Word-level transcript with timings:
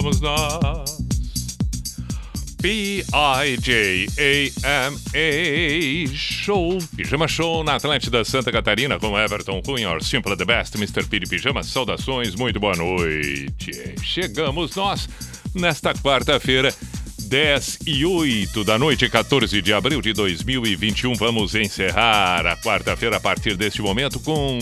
vamos 0.00 0.20
nós. 0.20 0.98
P-I-J-A-M-A 2.60 3.16
Show, 6.14 6.78
Pijama 6.94 7.26
Show 7.26 7.64
na 7.64 7.76
Atlântida 7.76 8.22
Santa 8.24 8.52
Catarina 8.52 8.98
com 8.98 9.18
Everton 9.18 9.62
Cunha, 9.62 9.98
Simple 10.00 10.36
the 10.36 10.44
Best, 10.44 10.76
Mr. 10.76 11.04
P 11.04 11.20
de 11.20 11.26
Pijama. 11.26 11.62
Saudações, 11.62 12.34
muito 12.34 12.60
boa 12.60 12.76
noite. 12.76 13.94
Chegamos 14.02 14.76
nós 14.76 15.08
nesta 15.54 15.94
quarta-feira, 15.94 16.74
10 17.18 17.78
e 17.86 18.04
8 18.04 18.64
da 18.64 18.78
noite, 18.78 19.08
14 19.08 19.62
de 19.62 19.72
abril 19.72 20.02
de 20.02 20.12
2021. 20.12 21.14
Vamos 21.14 21.54
encerrar 21.54 22.46
a 22.46 22.56
quarta-feira 22.56 23.16
a 23.16 23.20
partir 23.20 23.56
deste 23.56 23.80
momento 23.80 24.20
com 24.20 24.58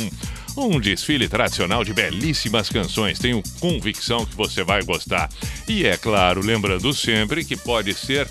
um 0.56 0.78
desfile 0.80 1.28
tradicional 1.28 1.84
de 1.84 1.92
belíssimas 1.92 2.68
canções. 2.68 3.18
Tenho 3.18 3.42
convicção 3.60 4.24
que 4.24 4.36
você 4.36 4.62
vai 4.62 4.82
gostar. 4.82 5.28
E 5.68 5.86
é 5.86 5.96
claro, 5.96 6.40
lembrando 6.40 6.92
sempre 6.92 7.44
que 7.44 7.56
pode 7.56 7.94
ser 7.94 8.28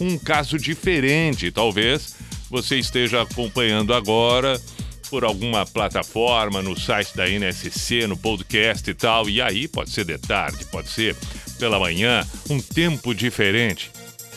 um 0.00 0.18
caso 0.18 0.58
diferente. 0.58 1.50
Talvez 1.50 2.14
você 2.50 2.78
esteja 2.78 3.22
acompanhando 3.22 3.92
agora 3.92 4.60
por 5.10 5.24
alguma 5.24 5.66
plataforma, 5.66 6.62
no 6.62 6.78
site 6.78 7.16
da 7.16 7.28
NSC, 7.28 8.06
no 8.06 8.16
podcast 8.16 8.88
e 8.88 8.94
tal. 8.94 9.28
E 9.28 9.40
aí 9.40 9.68
pode 9.68 9.90
ser 9.90 10.04
de 10.04 10.18
tarde, 10.18 10.64
pode 10.66 10.88
ser 10.88 11.16
pela 11.58 11.78
manhã, 11.78 12.26
um 12.50 12.60
tempo 12.60 13.14
diferente. 13.14 13.90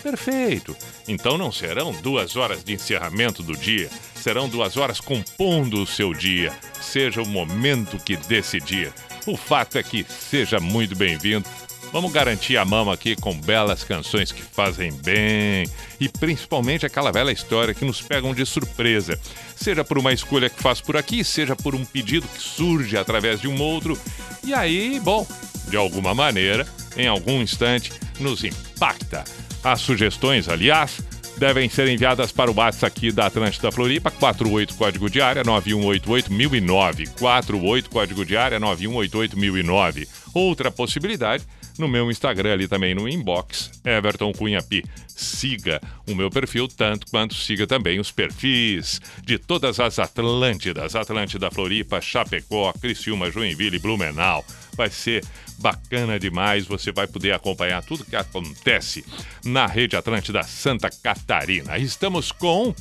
Perfeito. 0.03 0.75
Então 1.07 1.37
não 1.37 1.51
serão 1.51 1.91
duas 2.01 2.35
horas 2.35 2.63
de 2.63 2.73
encerramento 2.73 3.41
do 3.41 3.55
dia, 3.55 3.89
serão 4.27 4.49
duas 4.49 4.75
horas 4.75 4.99
compondo 4.99 5.81
o 5.81 5.87
seu 5.87 6.13
dia, 6.13 6.51
seja 6.81 7.21
o 7.21 7.25
momento 7.25 7.97
que 7.97 8.17
decidir. 8.17 8.91
O 9.25 9.37
fato 9.37 9.77
é 9.77 9.83
que 9.83 10.05
seja 10.09 10.59
muito 10.59 10.97
bem-vindo. 10.97 11.47
Vamos 11.93 12.11
garantir 12.11 12.57
a 12.57 12.65
mão 12.65 12.91
aqui 12.91 13.15
com 13.15 13.33
belas 13.39 13.85
canções 13.85 14.33
que 14.33 14.41
fazem 14.41 14.91
bem 14.91 15.65
e 15.97 16.09
principalmente 16.09 16.85
aquela 16.85 17.09
bela 17.09 17.31
história 17.31 17.73
que 17.73 17.85
nos 17.85 18.01
pegam 18.01 18.35
de 18.35 18.45
surpresa. 18.45 19.17
Seja 19.55 19.85
por 19.85 19.97
uma 19.97 20.11
escolha 20.11 20.49
que 20.49 20.61
faz 20.61 20.81
por 20.81 20.97
aqui, 20.97 21.23
seja 21.23 21.55
por 21.55 21.73
um 21.73 21.85
pedido 21.85 22.27
que 22.27 22.41
surge 22.41 22.97
através 22.97 23.39
de 23.39 23.47
um 23.47 23.61
outro. 23.61 23.97
E 24.43 24.53
aí, 24.53 24.99
bom, 25.01 25.25
de 25.69 25.77
alguma 25.77 26.13
maneira, 26.13 26.67
em 26.97 27.07
algum 27.07 27.41
instante, 27.41 27.93
nos 28.19 28.43
impacta. 28.43 29.23
As 29.63 29.79
sugestões, 29.79 30.49
aliás, 30.49 30.99
devem 31.37 31.69
ser 31.69 31.87
enviadas 31.87 32.31
para 32.31 32.51
o 32.51 32.55
WhatsApp 32.55 32.87
aqui 32.87 33.11
da 33.11 33.27
Atlântida 33.27 33.71
Floripa, 33.71 34.09
48 34.09 34.75
código 34.75 35.09
de 35.09 35.21
área 35.21 35.43
9188009, 35.43 37.19
48 37.19 37.89
código 37.89 38.25
de 38.25 38.35
área 38.35 38.59
9188009. 38.59 40.07
Outra 40.33 40.71
possibilidade, 40.71 41.45
no 41.77 41.87
meu 41.87 42.09
Instagram 42.09 42.53
ali 42.53 42.67
também 42.67 42.95
no 42.95 43.07
inbox, 43.07 43.71
Everton 43.85 44.31
Cunha 44.33 44.61
Pi. 44.61 44.83
Siga 45.07 45.79
o 46.07 46.15
meu 46.15 46.29
perfil 46.29 46.67
tanto 46.67 47.07
quanto 47.09 47.35
siga 47.35 47.65
também 47.67 47.99
os 47.99 48.11
perfis 48.11 48.99
de 49.23 49.37
todas 49.37 49.79
as 49.79 49.99
Atlântidas, 49.99 50.95
Atlântida 50.95 51.51
Floripa, 51.51 52.01
Chapecó, 52.01 52.73
Criciúma, 52.73 53.31
Joinville 53.31 53.77
e 53.77 53.79
Blumenau. 53.79 54.43
Vai 54.77 54.91
ser 54.91 55.25
bacana 55.57 56.19
demais, 56.19 56.67
você 56.67 56.91
vai 56.91 57.07
poder 57.07 57.33
acompanhar 57.33 57.83
tudo 57.83 58.05
que 58.05 58.15
acontece 58.15 59.03
na 59.43 59.65
Rede 59.65 59.97
Atlântida 59.97 60.43
Santa 60.43 60.87
Catarina. 60.89 61.79
Estamos 61.79 62.31
com 62.31 62.75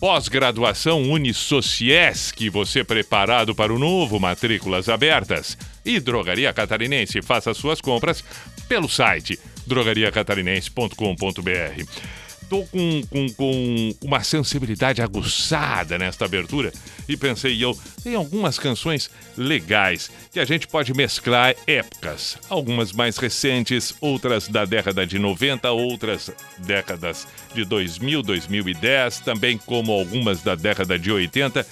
pós-graduação 0.00 1.02
Unisociesc, 1.02 2.48
você 2.48 2.82
preparado 2.82 3.54
para 3.54 3.72
o 3.72 3.78
novo, 3.78 4.18
matrículas 4.18 4.88
abertas. 4.88 5.56
E 5.84 6.00
Drogaria 6.00 6.52
Catarinense, 6.52 7.22
faça 7.22 7.54
suas 7.54 7.80
compras 7.80 8.24
pelo 8.68 8.88
site 8.88 9.38
drogariacatarinense.com.br. 9.66 12.19
Estou 12.50 12.66
com, 12.66 13.02
com, 13.06 13.32
com 13.34 13.94
uma 14.02 14.24
sensibilidade 14.24 15.00
aguçada 15.00 15.96
nesta 15.96 16.24
abertura 16.24 16.72
e 17.08 17.16
pensei 17.16 17.64
eu, 17.64 17.78
tem 18.02 18.16
algumas 18.16 18.58
canções 18.58 19.08
legais 19.36 20.10
que 20.32 20.40
a 20.40 20.44
gente 20.44 20.66
pode 20.66 20.92
mesclar 20.92 21.54
épocas. 21.64 22.36
Algumas 22.48 22.90
mais 22.90 23.18
recentes, 23.18 23.94
outras 24.00 24.48
da 24.48 24.64
década 24.64 25.06
de 25.06 25.16
90, 25.16 25.70
outras 25.70 26.28
décadas 26.58 27.24
de 27.54 27.64
2000, 27.64 28.20
2010, 28.20 29.20
também 29.20 29.56
como 29.56 29.92
algumas 29.92 30.42
da 30.42 30.56
década 30.56 30.98
de 30.98 31.12
80. 31.12 31.64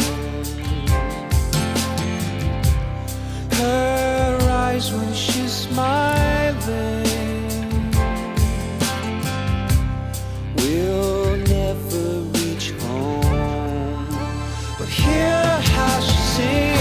Her 3.51 4.37
eyes 4.65 4.93
when 4.93 5.11
she's 5.13 5.53
smiling 5.65 7.03
will 10.57 11.37
never 11.57 12.05
reach 12.37 12.73
home. 12.83 14.07
But 14.77 14.87
hear 14.87 15.41
how 15.73 15.99
she 15.99 16.17
sings. 16.35 16.72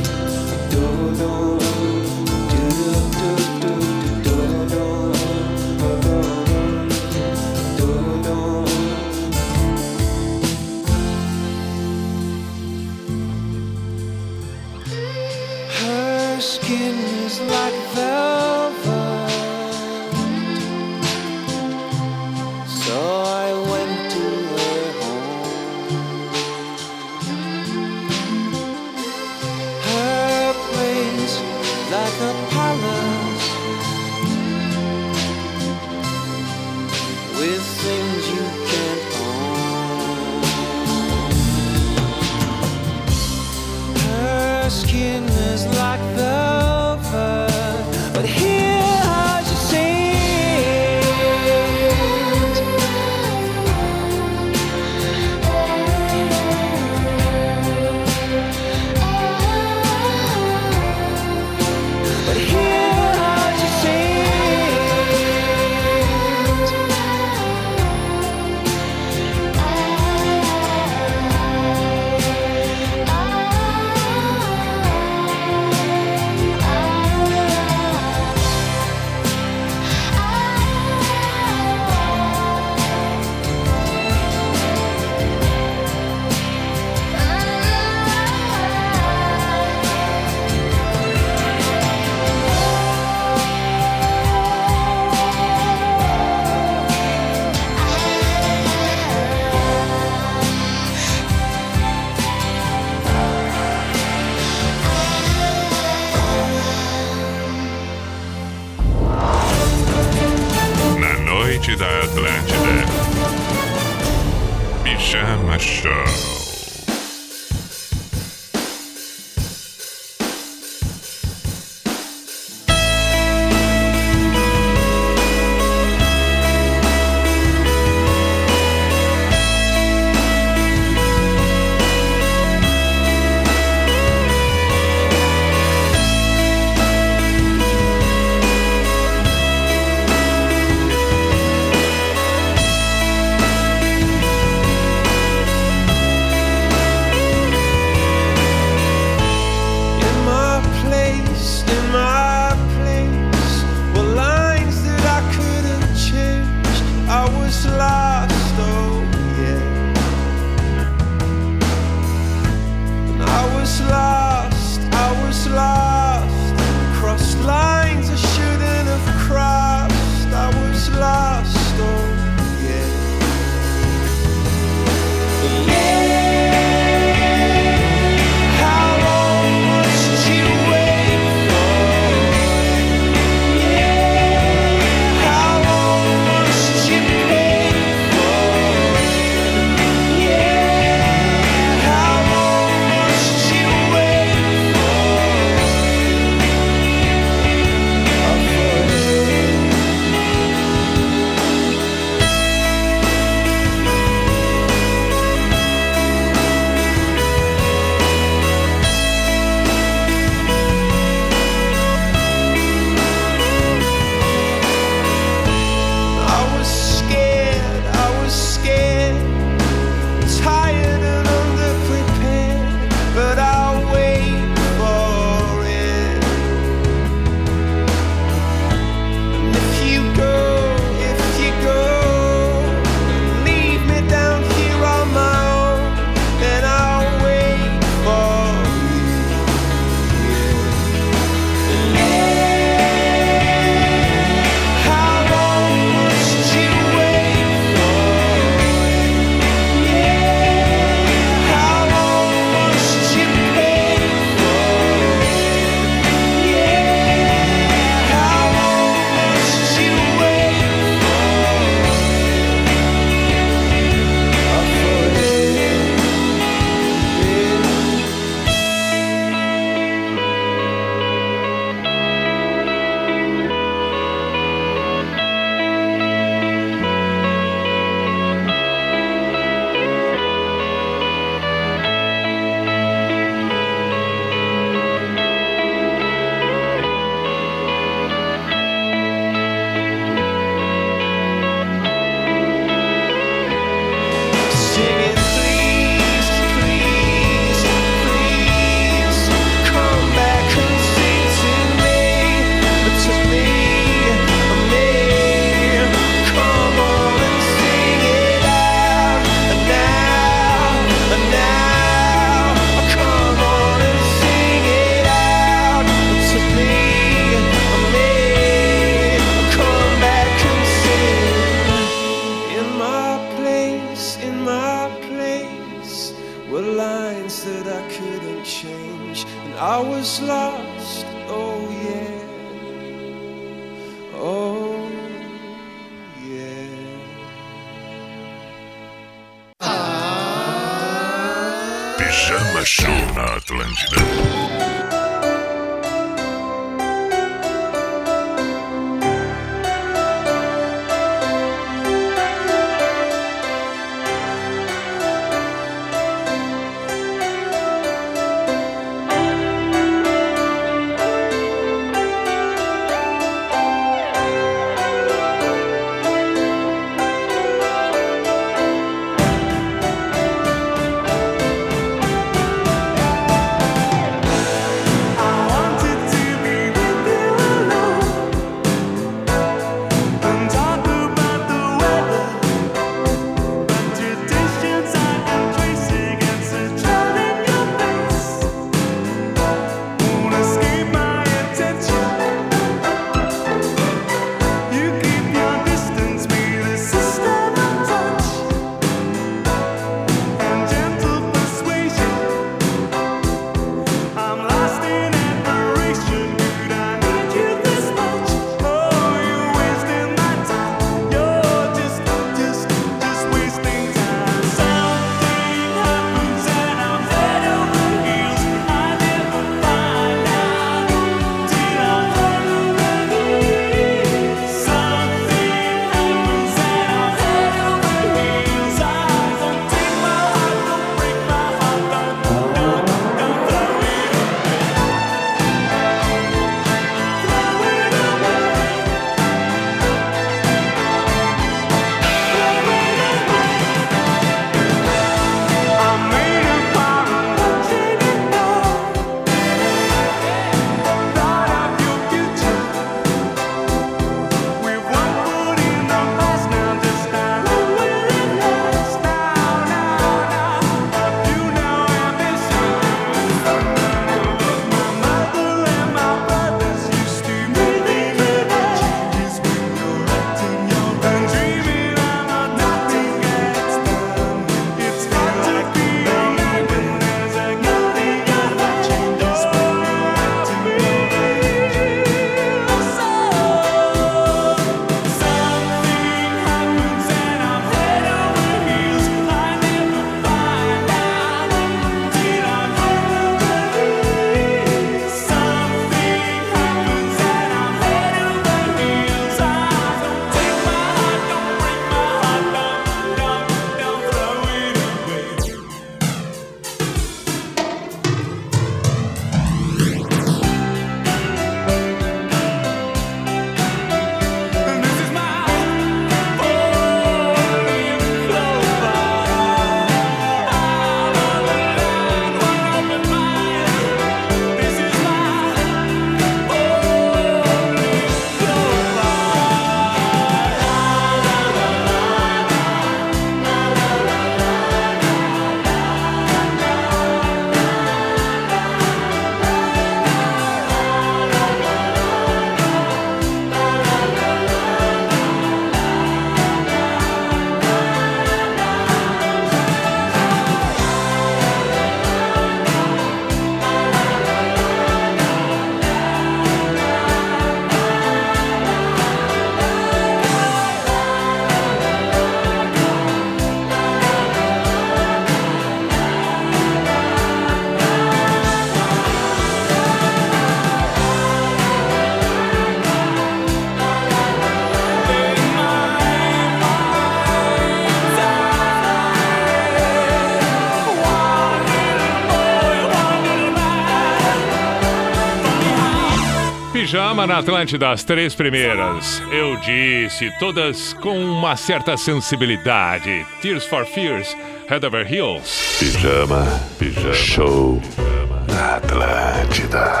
programa 587.20 587.26
na 587.26 587.38
Atlântida, 587.38 587.90
as 587.90 588.02
três 588.04 588.34
primeiras. 588.34 589.22
Eu 589.30 589.56
disse, 589.56 590.30
todas 590.38 590.94
com 590.94 591.18
uma 591.18 591.56
certa 591.56 591.96
sensibilidade. 591.96 593.26
Tears 593.42 593.66
for 593.66 593.84
Fears, 593.84 594.36
Head 594.68 594.86
Over 594.86 595.10
Heels. 595.12 595.76
Pijama, 595.78 596.46
pijama. 596.78 597.12
Show 597.14 597.80
pijama. 597.80 598.44
na 598.48 598.76
Atlântida. 598.76 600.00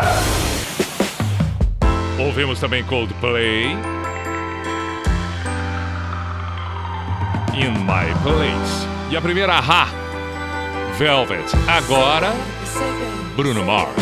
Ouvimos 2.18 2.58
também 2.60 2.84
Coldplay. 2.84 3.64
In 7.54 7.72
My 7.84 8.14
Place. 8.22 8.86
E 9.10 9.16
a 9.16 9.20
primeira, 9.20 9.58
Ha! 9.58 9.88
Velvet. 10.96 11.44
Agora, 11.66 12.32
Bruno 13.36 13.64
Mars. 13.64 13.99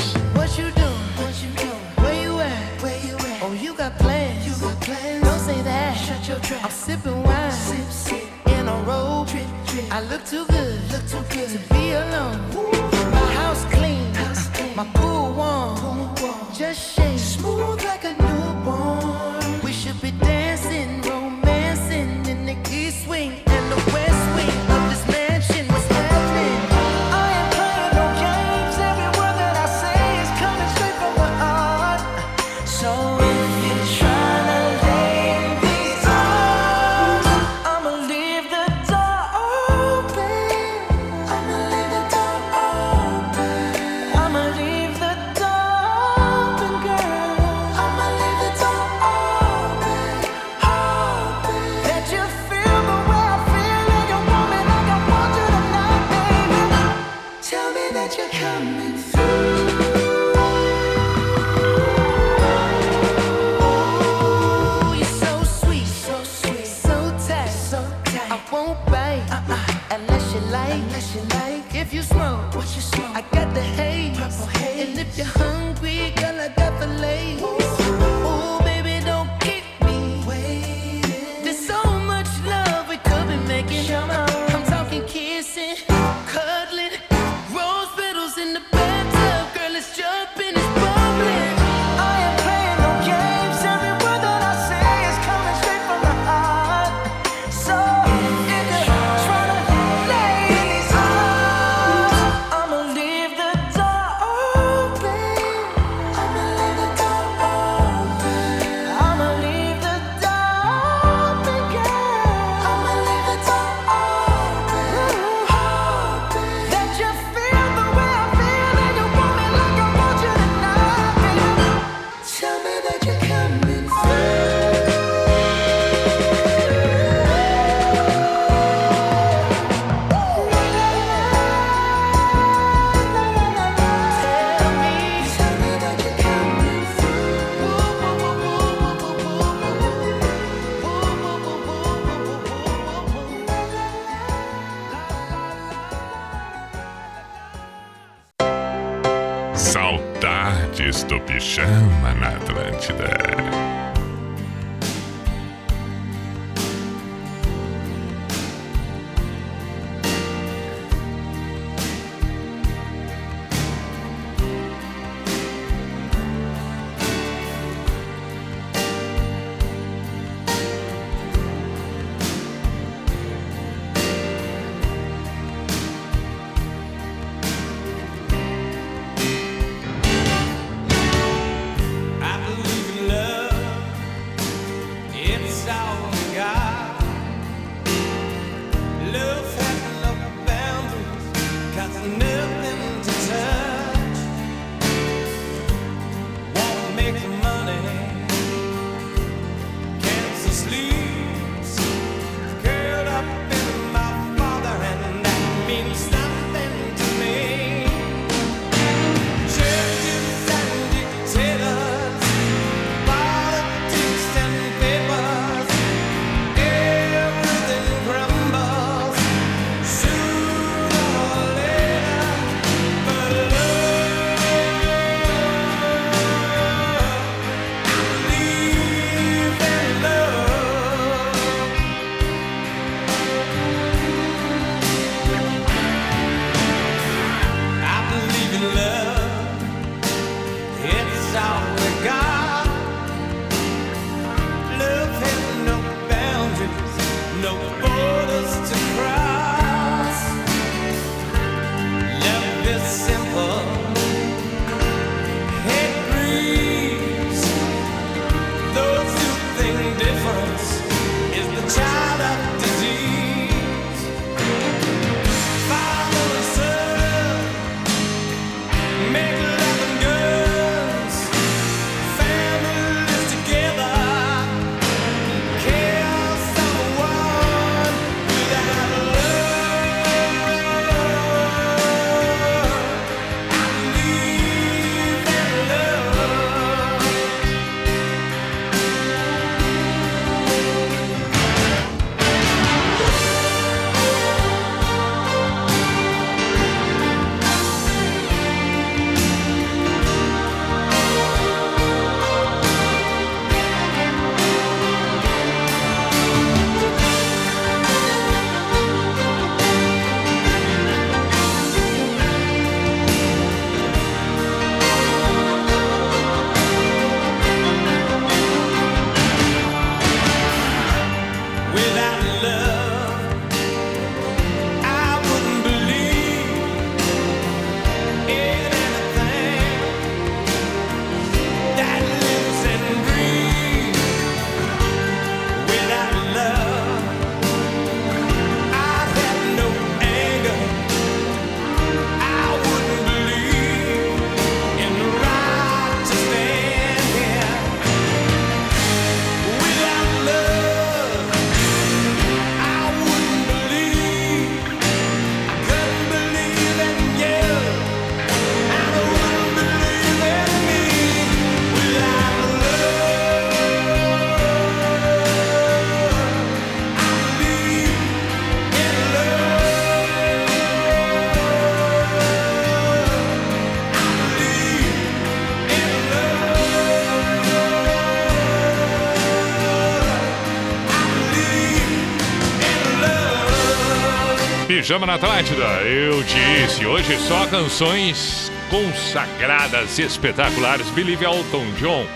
Pijama 384.88 385.04
na 385.04 385.16
Atlântida. 385.16 385.66
Eu 385.82 386.22
disse, 386.22 386.86
hoje 386.86 387.18
só 387.18 387.46
canções 387.48 388.50
consagradas, 388.70 389.98
espetaculares. 389.98 390.88
Believe 390.92 391.26
Elton 391.26 391.66
John. 391.78 392.06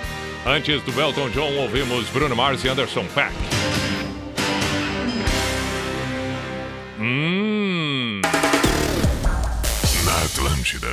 Antes 0.46 0.80
do 0.80 0.98
Elton 0.98 1.28
John, 1.28 1.52
ouvimos 1.58 2.08
Bruno 2.08 2.34
Mars 2.34 2.64
e 2.64 2.68
Anderson 2.70 3.04
Paak. 3.14 3.34
Hum. 6.98 8.22
Na 10.06 10.24
Atlântida. 10.24 10.88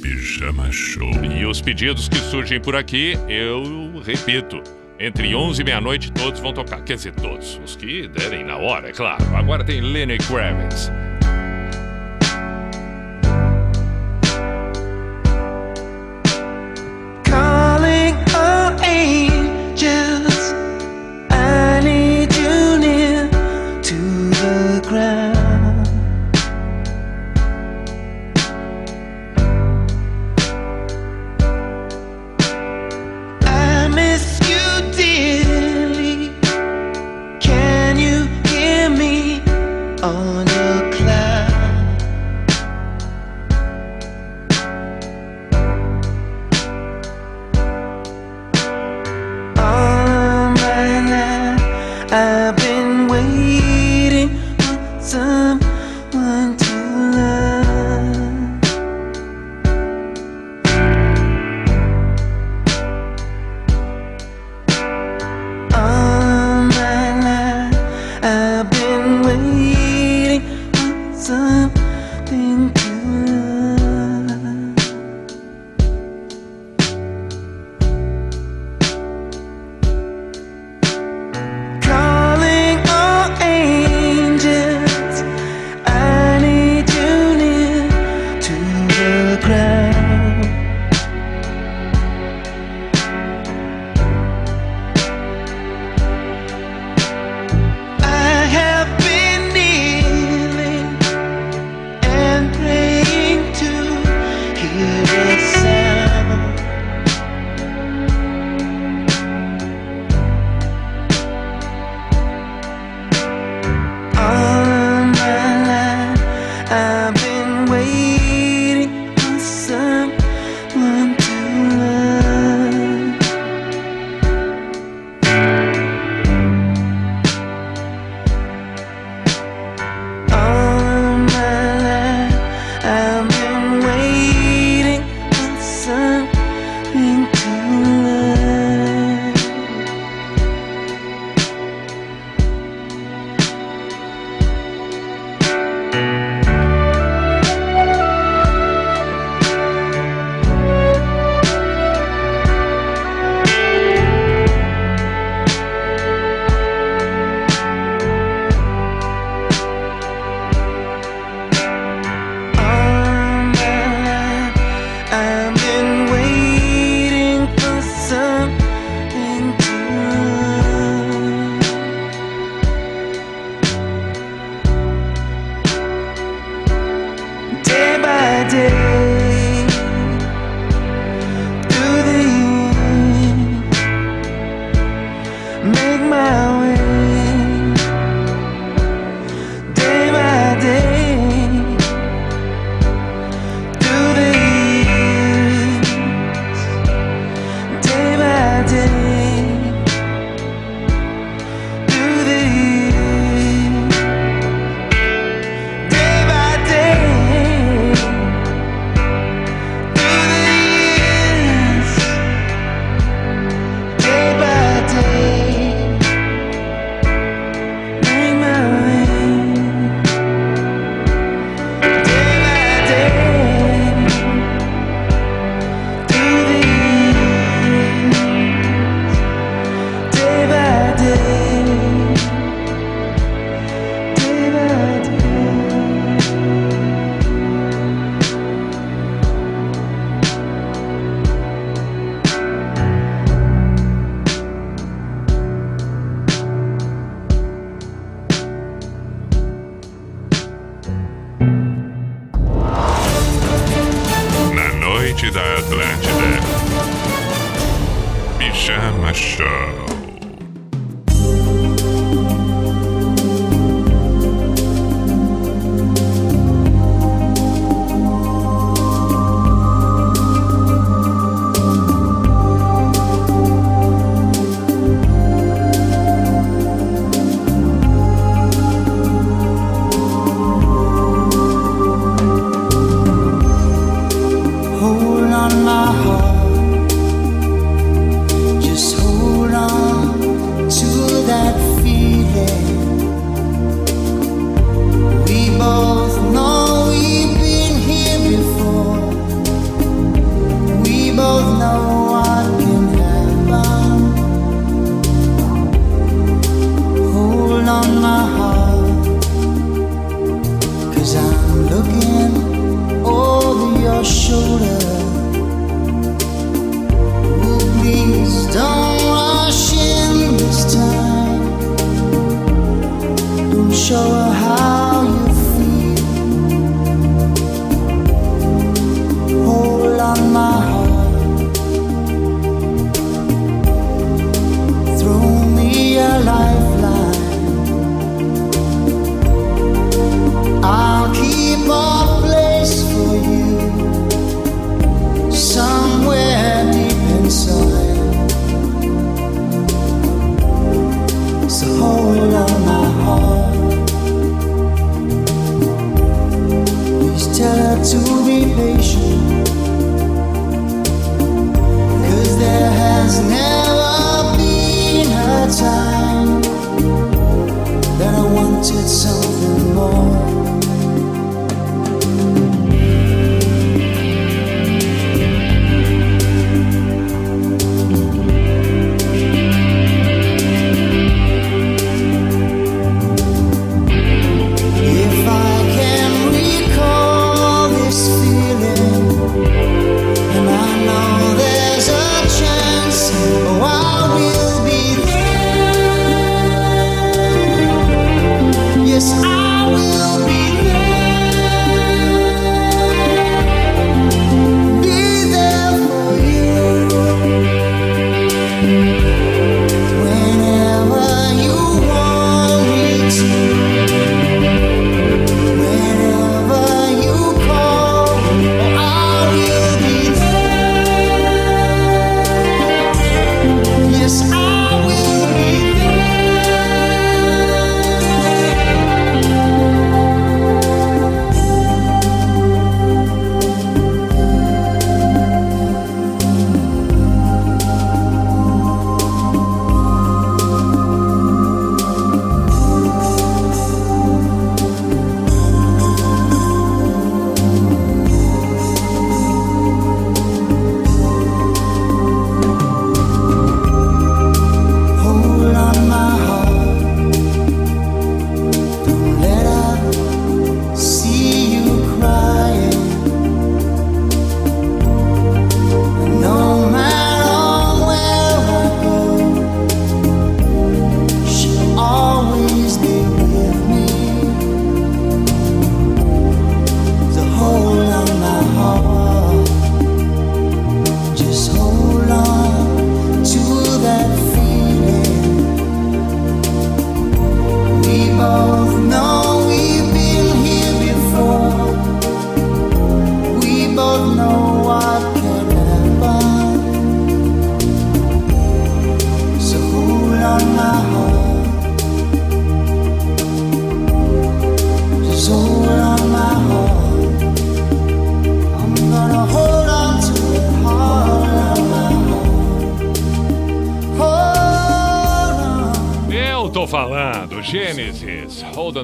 Pijama 0.00 0.72
Show. 0.72 1.10
E 1.26 1.44
os 1.44 1.60
pedidos 1.60 2.08
que 2.08 2.16
surgem 2.16 2.58
por 2.58 2.74
aqui, 2.74 3.18
eu 3.28 4.00
repito. 4.02 4.62
Entre 4.98 5.34
11 5.34 5.60
e 5.60 5.64
meia-noite 5.64 6.12
todos 6.12 6.40
vão 6.40 6.52
tocar. 6.52 6.82
Quer 6.82 6.94
dizer, 6.94 7.14
todos. 7.14 7.60
Os 7.64 7.74
que 7.76 8.06
derem 8.08 8.44
na 8.44 8.56
hora, 8.56 8.88
é 8.88 8.92
claro. 8.92 9.24
Agora 9.36 9.64
tem 9.64 9.80
Lenny 9.80 10.18
Kravitz. 10.18 10.90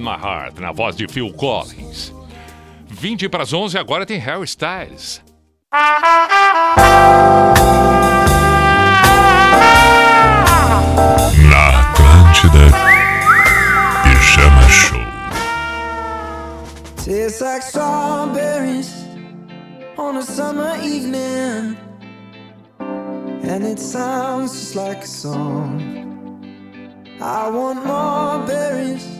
Na 0.00 0.72
voz 0.72 0.96
de 0.96 1.06
Phil 1.06 1.32
Collins. 1.32 2.14
20 2.86 3.28
para 3.28 3.42
as 3.42 3.52
11, 3.52 3.78
agora 3.78 4.04
tem 4.04 4.18
Harry 4.18 4.46
Styles. 4.46 5.22
Na 11.48 11.80
Atlântida, 11.80 12.66
Pijama 14.02 14.68
Show. 14.68 14.98
Tastes 16.96 17.40
like 17.40 17.62
strawberries 17.62 18.92
on 19.96 20.16
a 20.16 20.22
summer 20.22 20.76
evening. 20.82 21.76
And 23.42 23.64
it 23.64 23.78
sounds 23.78 24.52
just 24.52 24.74
like 24.76 25.04
a 25.04 25.06
song. 25.06 26.00
I 27.20 27.50
want 27.50 27.84
more 27.84 28.46
berries. 28.46 29.19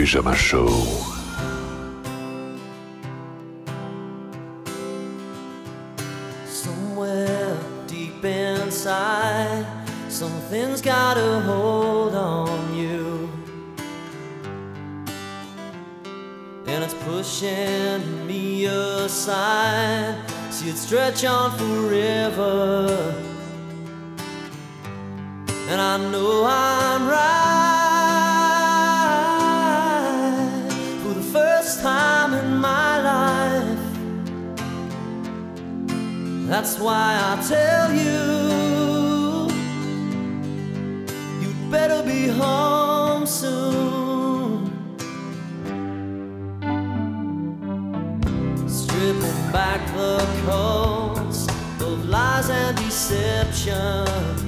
Pyjama 0.00 0.34
Show. 0.34 0.66
Somewhere 6.46 7.54
deep 7.86 8.24
inside, 8.24 9.66
something's 10.08 10.80
got 10.80 11.18
a 11.18 11.40
hold 11.40 12.14
on 12.14 12.74
you. 12.74 13.30
And 16.66 16.82
it's 16.82 16.94
pushing 17.04 18.26
me 18.26 18.64
aside. 18.64 20.16
See 20.48 20.70
it 20.70 20.78
stretch 20.78 21.26
on 21.26 21.50
forever. 21.58 22.88
And 25.68 25.78
I 25.78 25.98
know 26.10 26.46
I'm 26.46 27.06
right. 27.06 27.69
That's 36.50 36.78
why 36.80 37.16
I 37.16 37.40
tell 37.46 37.92
you, 37.94 39.46
you'd 41.40 41.70
better 41.70 42.02
be 42.02 42.26
home 42.26 43.24
soon. 43.24 44.66
Stripping 48.68 49.52
back 49.52 49.80
the 49.94 50.18
coats 50.44 51.46
of 51.80 52.08
lies 52.08 52.50
and 52.50 52.76
deception. 52.78 54.40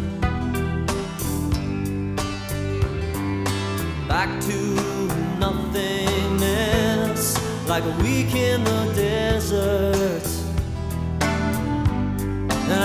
back 4.09 4.41
to 4.43 4.59
nothingness 5.39 7.23
like 7.67 7.85
a 7.85 7.91
week 8.03 8.35
in 8.35 8.63
the 8.63 8.93
desert. 8.95 10.02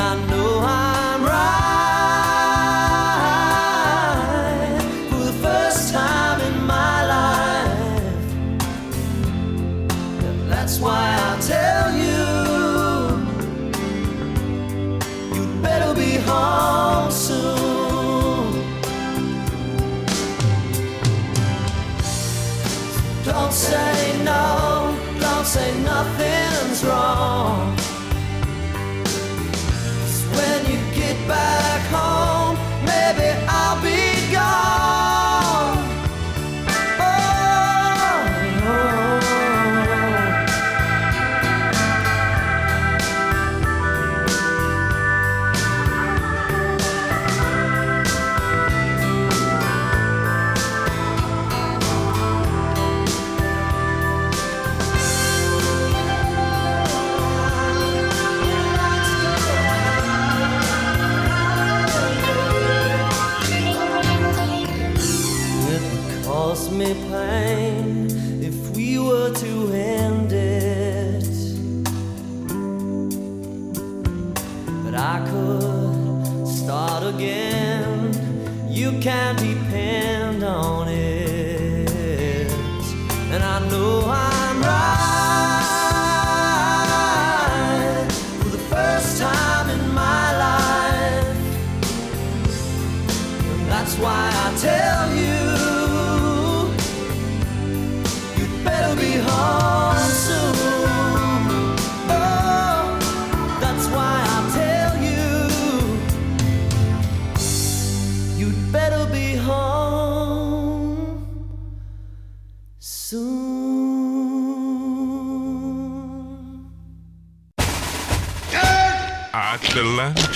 I 0.08 0.16
know 0.28 0.60
I 0.64 0.87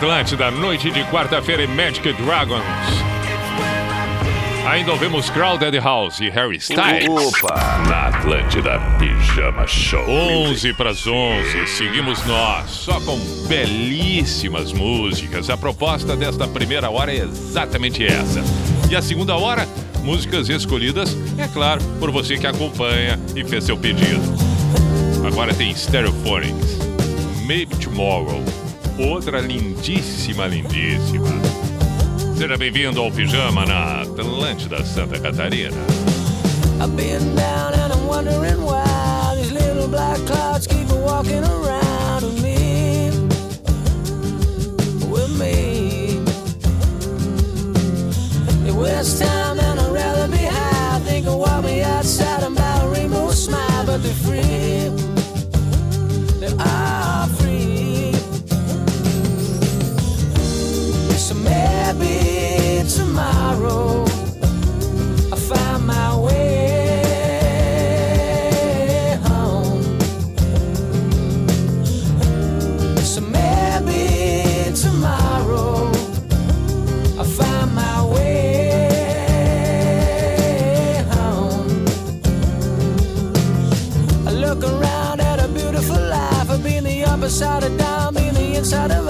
Atlântida, 0.00 0.50
noite 0.50 0.90
de 0.90 1.04
quarta-feira 1.10 1.62
em 1.62 1.66
Magic 1.66 2.10
Dragons. 2.14 2.64
Ainda 4.66 4.92
ouvimos 4.92 5.28
Crowded 5.28 5.78
House 5.78 6.20
e 6.20 6.30
Harry 6.30 6.56
Styles. 6.56 7.06
Opa! 7.06 7.54
Na 7.86 8.06
Atlântida 8.06 8.80
Pijama 8.98 9.66
Show. 9.66 10.02
11 10.08 10.72
para 10.72 10.88
as 10.88 11.06
11, 11.06 11.66
seguimos 11.66 12.24
nós, 12.24 12.70
só 12.70 12.98
com 13.02 13.18
belíssimas 13.46 14.72
músicas. 14.72 15.50
A 15.50 15.56
proposta 15.58 16.16
desta 16.16 16.48
primeira 16.48 16.88
hora 16.88 17.12
é 17.12 17.18
exatamente 17.18 18.02
essa. 18.02 18.42
E 18.90 18.96
a 18.96 19.02
segunda 19.02 19.36
hora, 19.36 19.68
músicas 20.02 20.48
escolhidas, 20.48 21.14
é 21.36 21.46
claro, 21.46 21.82
por 21.98 22.10
você 22.10 22.38
que 22.38 22.46
acompanha 22.46 23.20
e 23.36 23.44
fez 23.44 23.64
seu 23.64 23.76
pedido. 23.76 24.22
Agora 25.26 25.52
tem 25.52 25.74
Stereophonics, 25.74 26.78
Maybe 27.46 27.76
Tomorrow, 27.76 28.42
outra 29.00 29.40
lindíssima, 29.40 30.46
lindíssima. 30.46 31.28
Seja 32.36 32.56
bem-vindo 32.56 33.00
ao 33.00 33.10
Pijama 33.10 33.64
na 33.64 34.02
Atlântida 34.02 34.84
Santa 34.84 35.18
Catarina. 35.18 35.76
I've 36.80 36.96
been 36.96 37.34
down 37.34 37.74
and 37.74 37.92
I'm 37.92 38.06
wondering 38.06 38.62
why 38.64 39.34
these 39.36 39.52
little 39.52 39.88
black 39.88 40.18
clouds 40.26 40.66
keep 40.66 40.88
walking 40.90 41.44
around 41.44 42.24
with 42.24 42.42
me. 42.42 43.10
With 45.10 45.38
me. 45.38 46.20
It 48.66 48.74
was 48.74 49.18
time 49.18 49.60
and 49.60 49.80
I'd 49.80 49.92
rather 49.92 50.28
be 50.28 50.44
high. 50.44 51.00
Think 51.00 51.26
of 51.26 51.34
what 51.34 51.62
me 51.64 51.82
outside 51.82 52.42
and 52.42 52.56
about 52.56 52.84
a 52.84 52.88
rainbow 52.88 53.30
smile, 53.30 53.84
but 53.84 54.02
they're 54.02 54.12
free. 54.14 55.09
Been 88.70 88.88
the 88.88 88.90
inside 88.90 88.98
of 88.98 89.09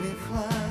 me 0.00 0.14
fly. 0.14 0.69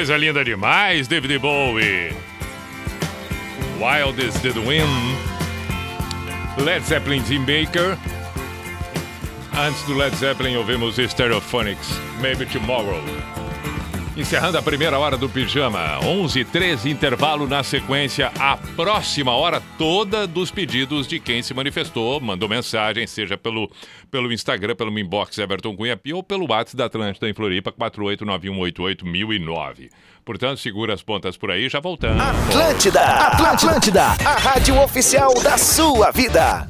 Coisa 0.00 0.16
linda 0.16 0.42
demais, 0.42 1.06
David 1.06 1.42
Bowie. 1.42 2.16
Wild 3.78 4.18
is 4.18 4.32
the 4.40 4.58
Wind. 4.62 4.88
Led 6.56 6.82
Zeppelin 6.84 7.22
Tim 7.24 7.44
Baker. 7.44 7.98
Antes 9.52 9.84
do 9.86 9.94
Led 9.94 10.14
Zeppelin, 10.14 10.56
ouvimos 10.56 10.96
Stereophonics, 10.96 12.00
Maybe 12.22 12.46
Tomorrow. 12.46 13.04
Encerrando 14.20 14.58
a 14.58 14.62
primeira 14.62 14.98
hora 14.98 15.16
do 15.16 15.30
pijama, 15.30 15.98
11 16.04 16.44
13 16.44 16.90
intervalo 16.90 17.48
na 17.48 17.62
sequência, 17.62 18.30
a 18.38 18.54
próxima 18.54 19.34
hora 19.34 19.62
toda 19.78 20.26
dos 20.26 20.50
pedidos 20.50 21.06
de 21.06 21.18
quem 21.18 21.42
se 21.42 21.54
manifestou, 21.54 22.20
mandou 22.20 22.46
mensagem, 22.46 23.06
seja 23.06 23.38
pelo, 23.38 23.70
pelo 24.10 24.30
Instagram, 24.30 24.76
pelo 24.76 24.98
inbox 24.98 25.38
Everton 25.38 25.74
Cunha 25.74 25.98
ou 26.12 26.22
pelo 26.22 26.46
WhatsApp 26.50 26.76
da 26.76 26.84
Atlântida 26.84 27.30
em 27.30 27.32
Floripa, 27.32 27.72
489188009. 27.72 29.88
Portanto, 30.22 30.60
segura 30.60 30.92
as 30.92 31.02
pontas 31.02 31.38
por 31.38 31.50
aí, 31.50 31.70
já 31.70 31.80
voltamos. 31.80 32.22
Atlântida, 32.22 33.00
Atlântida, 33.00 34.04
a 34.04 34.38
rádio 34.38 34.78
oficial 34.82 35.32
da 35.42 35.56
sua 35.56 36.10
vida. 36.10 36.69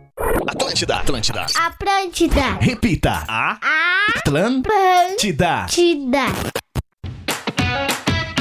Atlântida. 0.47 0.97
Atlântida. 0.99 1.45
Atlântida. 1.55 2.57
Repita. 2.61 3.23
A. 3.27 3.57
Atlântida. 4.17 5.65
Atlântida. 5.65 6.60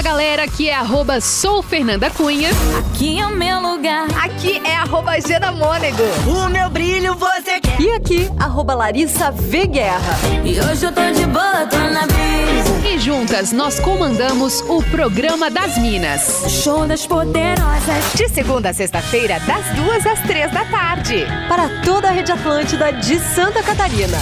Fala 0.00 0.14
galera, 0.14 0.44
aqui 0.44 0.66
é 0.66 0.74
arroba 0.74 1.20
sou 1.20 1.62
Fernanda 1.62 2.08
Cunha. 2.08 2.48
Aqui 2.78 3.20
é 3.20 3.26
o 3.26 3.36
meu 3.36 3.60
lugar. 3.60 4.06
Aqui 4.24 4.58
é 4.64 4.74
arroba 4.74 5.20
Gena 5.20 5.52
Mônego. 5.52 6.02
O 6.26 6.48
meu 6.48 6.70
brilho 6.70 7.14
você 7.16 7.60
quer. 7.60 7.78
E 7.78 7.90
aqui, 7.92 8.30
arroba 8.38 8.74
Larissa 8.74 9.30
V 9.30 9.66
Guerra. 9.66 10.18
E 10.42 10.58
hoje 10.58 10.86
eu 10.86 10.92
tô 10.92 11.02
de 11.10 11.26
boa, 11.26 11.66
tô 11.66 11.76
na 11.76 12.06
brisa. 12.06 12.88
E 12.88 12.98
juntas 12.98 13.52
nós 13.52 13.78
comandamos 13.78 14.62
o 14.70 14.82
programa 14.84 15.50
das 15.50 15.76
Minas. 15.76 16.44
Show 16.48 16.86
das 16.86 17.06
poderosas. 17.06 18.14
De 18.14 18.26
segunda 18.30 18.70
a 18.70 18.72
sexta-feira, 18.72 19.38
das 19.40 19.66
duas 19.76 20.06
às 20.06 20.20
três 20.20 20.50
da 20.50 20.64
tarde. 20.64 21.26
Para 21.46 21.68
toda 21.84 22.08
a 22.08 22.10
rede 22.10 22.32
Atlântida 22.32 22.90
de 22.90 23.18
Santa 23.18 23.62
Catarina. 23.62 24.16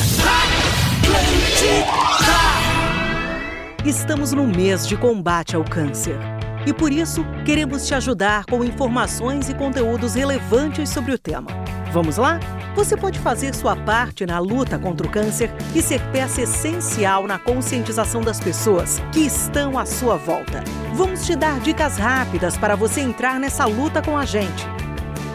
Estamos 3.89 4.33
no 4.33 4.47
mês 4.47 4.87
de 4.87 4.99
combate 4.99 5.57
ao 5.57 5.65
câncer. 5.65 6.19
E 6.67 6.75
por 6.75 6.93
isso, 6.93 7.25
queremos 7.47 7.87
te 7.87 7.95
ajudar 7.95 8.45
com 8.45 8.63
informações 8.63 9.49
e 9.49 9.55
conteúdos 9.55 10.15
relevantes 10.15 10.91
sobre 10.91 11.15
o 11.15 11.19
tema. 11.19 11.51
Vamos 11.91 12.19
lá? 12.19 12.39
Você 12.75 12.99
pode 12.99 13.19
fazer 13.19 13.55
sua 13.55 13.75
parte 13.75 14.27
na 14.27 14.39
luta 14.41 14.79
contra 14.79 15.07
o 15.07 15.11
câncer 15.11 15.51
e 15.75 15.81
ser 15.81 16.03
peça 16.13 16.43
essencial 16.43 17.27
na 17.27 17.39
conscientização 17.39 18.21
das 18.21 18.39
pessoas 18.39 19.01
que 19.11 19.21
estão 19.21 19.79
à 19.79 19.87
sua 19.87 20.19
volta. 20.19 20.63
Vamos 20.93 21.25
te 21.25 21.35
dar 21.35 21.59
dicas 21.61 21.97
rápidas 21.97 22.59
para 22.59 22.77
você 22.77 23.01
entrar 23.01 23.41
nessa 23.41 23.65
luta 23.65 24.03
com 24.03 24.19
a 24.19 24.27
gente. 24.27 24.67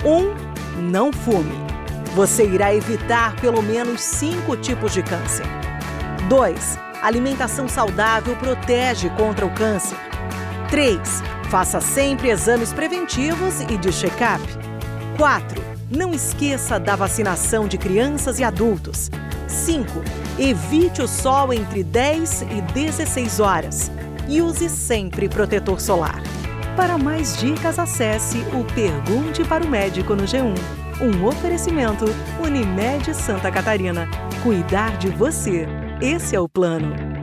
1. 0.06 0.10
Um, 0.12 0.92
não 0.92 1.12
fume. 1.12 1.56
Você 2.14 2.46
irá 2.46 2.72
evitar 2.72 3.36
pelo 3.38 3.64
menos 3.64 4.00
cinco 4.02 4.56
tipos 4.56 4.94
de 4.94 5.02
câncer. 5.02 5.48
2. 6.30 6.93
Alimentação 7.04 7.68
saudável 7.68 8.34
protege 8.38 9.10
contra 9.10 9.46
o 9.46 9.54
câncer. 9.54 9.98
3. 10.70 10.98
Faça 11.50 11.82
sempre 11.82 12.30
exames 12.30 12.72
preventivos 12.72 13.60
e 13.60 13.78
de 13.78 13.92
check-up. 13.92 14.42
4. 15.18 15.62
Não 15.92 16.14
esqueça 16.14 16.80
da 16.80 16.96
vacinação 16.96 17.68
de 17.68 17.78
crianças 17.78 18.40
e 18.40 18.44
adultos. 18.46 19.12
5. 19.50 19.86
Evite 20.40 21.02
o 21.02 21.08
sol 21.08 21.52
entre 21.52 21.84
10 21.84 22.44
e 22.44 22.62
16 22.74 23.42
horas. 23.42 23.92
E 24.30 24.42
use 24.42 24.70
sempre 24.70 25.28
protetor 25.28 25.82
solar. 25.82 26.24
Para 26.78 26.98
mais 26.98 27.36
dicas, 27.36 27.78
acesse 27.80 28.38
o 28.54 28.64
Pergunte 28.74 29.44
para 29.44 29.66
o 29.66 29.68
Médico 29.68 30.16
no 30.16 30.24
G1. 30.24 30.56
Um 31.02 31.26
oferecimento 31.26 32.06
Unimed 32.42 33.14
Santa 33.14 33.52
Catarina. 33.52 34.08
Cuidar 34.42 34.98
de 34.98 35.10
você. 35.10 35.83
Esse 36.06 36.36
é 36.36 36.40
o 36.42 36.50
plano. 36.50 37.23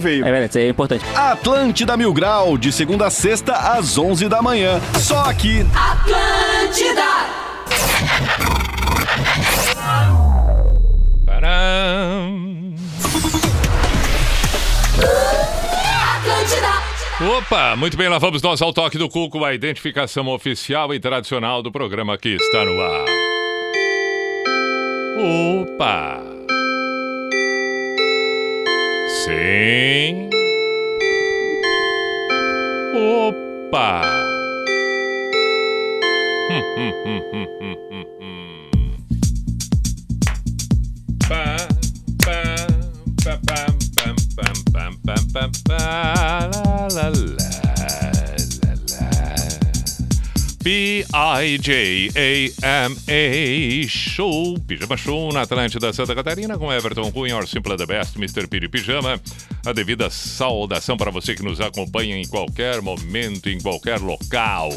veio. 0.00 0.26
É 0.26 0.30
verdade, 0.30 0.50
isso 0.50 0.58
aí 0.58 0.64
é 0.64 0.68
importante. 0.68 1.04
Atlântida 1.14 1.96
Mil 1.96 2.12
Grau, 2.12 2.56
de 2.58 2.72
segunda 2.72 3.06
a 3.06 3.10
sexta, 3.10 3.54
às 3.54 3.96
11 3.98 4.28
da 4.28 4.42
manhã. 4.42 4.80
Só 4.98 5.24
aqui. 5.24 5.66
Atlântida! 5.74 7.02
Atlântida! 16.16 16.72
Opa, 17.22 17.76
muito 17.76 17.96
bem, 17.96 18.08
lá 18.08 18.18
vamos 18.18 18.42
nós 18.42 18.60
ao 18.60 18.72
toque 18.72 18.98
do 18.98 19.08
Cuco, 19.08 19.44
a 19.44 19.54
identificação 19.54 20.26
oficial 20.28 20.92
e 20.92 20.98
tradicional 20.98 21.62
do 21.62 21.70
programa 21.70 22.18
que 22.18 22.30
está 22.30 22.64
no 22.64 22.80
ar. 22.80 23.04
Opa! 25.18 26.31
Sim. 29.24 30.30
Opa! 32.92 34.02
Hum, 36.50 36.62
hum, 36.76 36.92
hum, 37.04 37.22
hum, 37.30 37.76
hum, 37.90 38.06
hum. 38.20 38.96
Pá, 41.28 41.56
pá, 42.24 42.42
pá, 43.22 43.34
pam, 43.46 43.70
pam, 44.34 44.56
pam, 44.72 44.92
pam, 45.04 45.22
pam, 45.32 45.50
pá, 45.68 46.50
lá, 46.52 46.62
lá, 46.64 46.88
lá, 46.90 47.08
lá, 47.08 47.61
P-I-J-A-M-A 50.62 51.08
Show, 53.88 54.56
Pijama 54.60 54.96
Show 54.96 55.32
na 55.32 55.42
Atlântida 55.42 55.92
Santa 55.92 56.14
Catarina 56.14 56.56
com 56.56 56.72
Everton 56.72 57.10
Cunha, 57.10 57.36
or 57.36 57.48
Simple 57.48 57.76
the 57.76 57.84
Best, 57.84 58.16
Mr. 58.16 58.46
Piri 58.46 58.68
Pijama. 58.68 59.20
A 59.66 59.72
devida 59.72 60.08
saudação 60.08 60.96
para 60.96 61.10
você 61.10 61.34
que 61.34 61.42
nos 61.42 61.60
acompanha 61.60 62.16
em 62.16 62.28
qualquer 62.28 62.80
momento, 62.80 63.48
em 63.48 63.60
qualquer 63.60 63.98
local. 63.98 64.70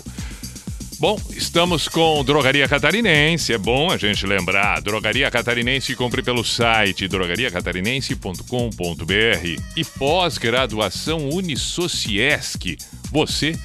Bom, 0.99 1.19
estamos 1.29 1.87
com 1.87 2.23
Drogaria 2.23 2.67
Catarinense. 2.67 3.53
É 3.53 3.57
bom 3.57 3.91
a 3.91 3.97
gente 3.97 4.25
lembrar. 4.25 4.81
Drogaria 4.81 5.29
Catarinense, 5.29 5.95
compre 5.95 6.23
pelo 6.23 6.43
site 6.43 7.07
drogariacatarinense.com.br 7.07 9.61
e 9.75 9.83
pós-graduação 9.83 11.29
Unisociesc. 11.29 12.77
Você 13.11 13.55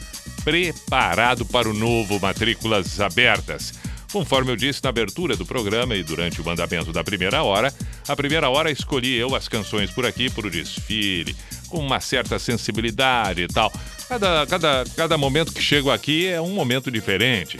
preparado 0.45 1.45
para 1.45 1.68
o 1.68 1.74
novo, 1.74 2.18
matrículas 2.20 3.01
abertas. 3.01 3.72
Conforme 4.12 4.51
eu 4.51 4.57
disse 4.57 4.82
na 4.82 4.91
abertura 4.91 5.36
do 5.36 5.47
programa 5.47 5.95
e 5.95 6.03
durante 6.03 6.41
o 6.41 6.45
mandamento 6.45 6.93
da 6.93 7.05
primeira 7.05 7.43
hora, 7.45 7.72
a 8.09 8.16
primeira 8.16 8.49
hora 8.49 8.70
escolhi 8.70 9.14
eu 9.14 9.36
as 9.36 9.47
canções 9.47 9.91
por 9.91 10.05
aqui 10.05 10.28
para 10.28 10.49
o 10.49 10.51
desfile, 10.51 11.36
com 11.68 11.78
uma 11.78 12.01
certa 12.01 12.38
sensibilidade 12.38 13.43
e 13.43 13.49
tal. 13.49 13.72
Cada, 14.09 14.47
cada, 14.47 14.84
cada 14.97 15.16
momento 15.16 15.53
que 15.53 15.62
chego 15.62 15.91
aqui 15.91 16.26
é 16.26 16.41
um 16.41 16.51
momento 16.51 16.91
diferente. 16.91 17.59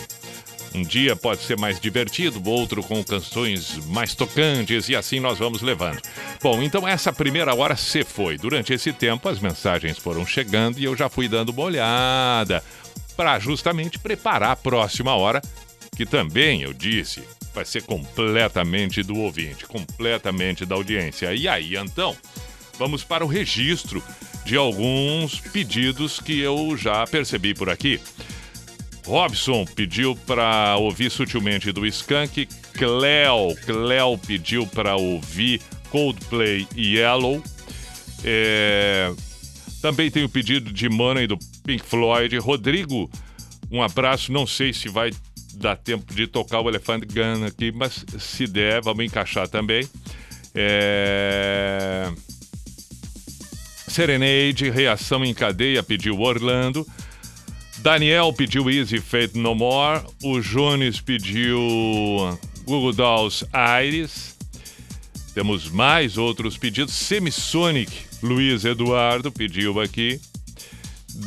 Um 0.75 0.83
dia 0.83 1.17
pode 1.17 1.43
ser 1.43 1.59
mais 1.59 1.81
divertido, 1.81 2.41
outro 2.49 2.83
com 2.83 3.03
canções 3.03 3.77
mais 3.87 4.15
tocantes 4.15 4.89
e 4.89 4.95
assim 4.95 5.19
nós 5.19 5.39
vamos 5.39 5.63
levando. 5.63 6.01
Bom, 6.43 6.63
então 6.63 6.87
essa 6.87 7.13
primeira 7.13 7.55
hora 7.55 7.77
se 7.77 8.05
foi. 8.05 8.37
Durante 8.37 8.73
esse 8.73 8.93
tempo 8.93 9.29
as 9.29 9.41
mensagens 9.41 9.99
foram 9.99 10.25
chegando 10.25 10.79
e 10.79 10.85
eu 10.85 10.97
já 10.97 11.09
fui 11.09 11.29
dando 11.29 11.51
uma 11.51 11.63
olhada 11.63 12.63
para 13.17 13.39
justamente 13.39 13.99
preparar 13.99 14.53
a 14.53 14.57
próxima 14.57 15.15
hora, 15.15 15.43
que 15.97 16.07
também 16.07 16.63
eu 16.63 16.73
disse 16.73 17.23
vai 17.53 17.65
ser 17.65 17.83
completamente 17.83 19.03
do 19.03 19.17
ouvinte, 19.19 19.67
completamente 19.67 20.65
da 20.65 20.75
audiência. 20.75 21.35
E 21.35 21.49
aí, 21.49 21.77
então, 21.77 22.17
vamos 22.79 23.05
para 23.05 23.25
o 23.25 23.29
registro 23.29 24.03
de 24.45 24.57
alguns 24.57 25.41
pedidos 25.41 26.21
que 26.21 26.39
eu 26.39 26.77
já 26.77 27.07
percebi 27.07 27.55
por 27.55 27.69
aqui. 27.69 28.01
Robson 29.07 29.65
pediu 29.65 30.15
para 30.27 30.77
ouvir 30.77 31.11
sutilmente 31.11 31.73
do 31.73 31.87
Skank. 31.87 32.47
Cleo, 32.75 33.55
Cleo 33.65 34.19
pediu 34.19 34.67
para 34.67 34.97
ouvir 34.97 35.61
Coldplay 35.91 36.67
e 36.77 36.97
Yellow. 36.97 37.43
É, 38.25 39.13
Também 39.81 40.11
tem 40.11 40.25
o 40.25 40.29
pedido 40.29 40.73
de 40.73 40.89
Money 40.89 41.27
do 41.27 41.39
Pink 41.65 41.85
Floyd. 41.85 42.37
Rodrigo, 42.39 43.11
um 43.71 43.83
abraço. 43.83 44.33
Não 44.33 44.47
sei 44.47 44.73
se 44.73 44.89
vai 44.89 45.11
dar 45.55 45.77
tempo 45.77 46.15
de 46.15 46.27
tocar 46.27 46.61
o 46.61 46.69
Elephant 46.69 47.03
Gun 47.05 47.45
aqui, 47.45 47.73
mas 47.73 48.05
se 48.19 48.47
der, 48.47 48.81
vamos 48.83 49.05
encaixar 49.05 49.49
também. 49.49 49.87
É... 50.55 52.11
Serenade, 53.89 54.71
Reação 54.71 55.25
em 55.25 55.35
Cadeia 55.35 55.83
pediu 55.83 56.21
Orlando. 56.21 56.87
Daniel 57.83 58.31
pediu 58.35 58.71
Easy 58.71 59.01
Faith 59.01 59.35
No 59.35 59.55
More. 59.55 60.03
O 60.23 60.39
Jones 60.41 61.01
pediu 61.01 61.59
Google 62.65 62.93
Dolls 62.93 63.47
Iris. 63.83 64.37
Temos 65.35 65.71
mais 65.71 66.19
outros 66.19 66.59
pedidos. 66.59 66.93
Semisonic, 66.93 67.91
Luiz 68.23 68.67
Eduardo 68.67 69.33
pediu 69.33 69.81
aqui. 69.81 70.21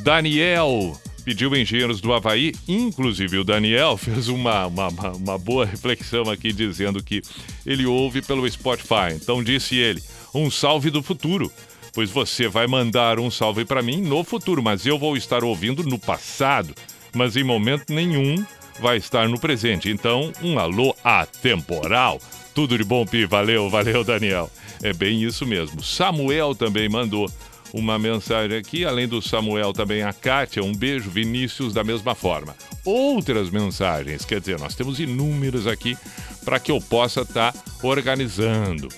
Daniel 0.04 0.95
pediu 1.26 1.56
Engenheiros 1.56 1.99
do 1.99 2.14
Havaí. 2.14 2.54
Inclusive, 2.68 3.39
o 3.39 3.43
Daniel 3.43 3.97
fez 3.97 4.28
uma, 4.28 4.68
uma, 4.68 4.89
uma 4.89 5.38
boa 5.39 5.66
reflexão 5.66 6.30
aqui, 6.30 6.54
dizendo 6.54 7.04
que 7.04 7.24
ele 7.66 7.88
ouve 7.88 8.22
pelo 8.22 8.47
Spotify. 8.47 9.16
Então, 9.16 9.43
disse 9.43 9.76
ele: 9.76 10.04
um 10.36 10.51
salve 10.51 10.91
do 10.91 11.01
futuro 11.01 11.51
pois 11.94 12.10
você 12.10 12.48
vai 12.48 12.68
mandar 12.68 13.20
um 13.20 13.30
salve 13.30 13.64
para 13.64 13.82
mim 13.82 14.02
no 14.02 14.24
futuro, 14.24 14.62
mas 14.62 14.86
eu 14.86 14.98
vou 14.98 15.16
estar 15.16 15.44
ouvindo 15.44 15.84
no 15.84 16.00
passado, 16.00 16.74
mas 17.16 17.38
em 17.38 17.44
momento 17.44 17.94
nenhum 17.94 18.44
vai 18.80 18.98
estar 18.98 19.30
no 19.30 19.39
presente. 19.39 19.89
Então, 19.89 20.32
um 20.41 20.58
alô 20.58 20.96
atemporal. 21.04 22.20
Tudo 22.54 22.78
de 22.78 22.84
bom, 22.84 23.06
Pi. 23.06 23.26
Valeu, 23.26 23.70
valeu, 23.70 24.04
Daniel. 24.04 24.50
É 24.82 24.94
bem 24.94 25.24
isso 25.24 25.46
mesmo. 25.46 25.84
Samuel 25.84 26.56
também 26.56 26.89
mandou 26.89 27.30
uma 27.74 27.98
mensagem 27.98 28.58
aqui, 28.58 28.86
além 28.86 29.08
do 29.08 29.22
Samuel 29.22 29.74
também 29.74 30.04
a 30.04 30.14
Kátia, 30.14 30.64
um 30.64 30.74
beijo, 30.74 31.10
Vinícius 31.10 31.74
da 31.74 31.84
mesma 31.84 32.14
forma. 32.14 32.56
Outras 32.86 33.50
mensagens, 33.50 34.24
quer 34.26 34.39
dizer, 34.39 34.60
nós 34.60 34.76
temos 34.76 35.00
inúmeras 35.00 35.66
aqui 35.66 35.98
para 36.46 36.60
que 36.60 36.72
eu 36.72 36.80
possa 36.80 37.22
estar 37.22 37.54
organizando. 37.82 38.89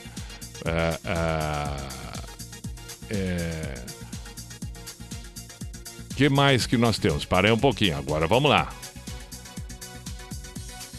Ah, 0.66 1.00
ah, 1.06 2.05
é... 3.10 3.76
que 6.16 6.30
mais 6.30 6.66
que 6.66 6.78
nós 6.78 6.98
temos? 6.98 7.26
Parei 7.26 7.52
um 7.52 7.58
pouquinho, 7.58 7.98
agora 7.98 8.28
vamos 8.28 8.50
lá. 8.50 8.74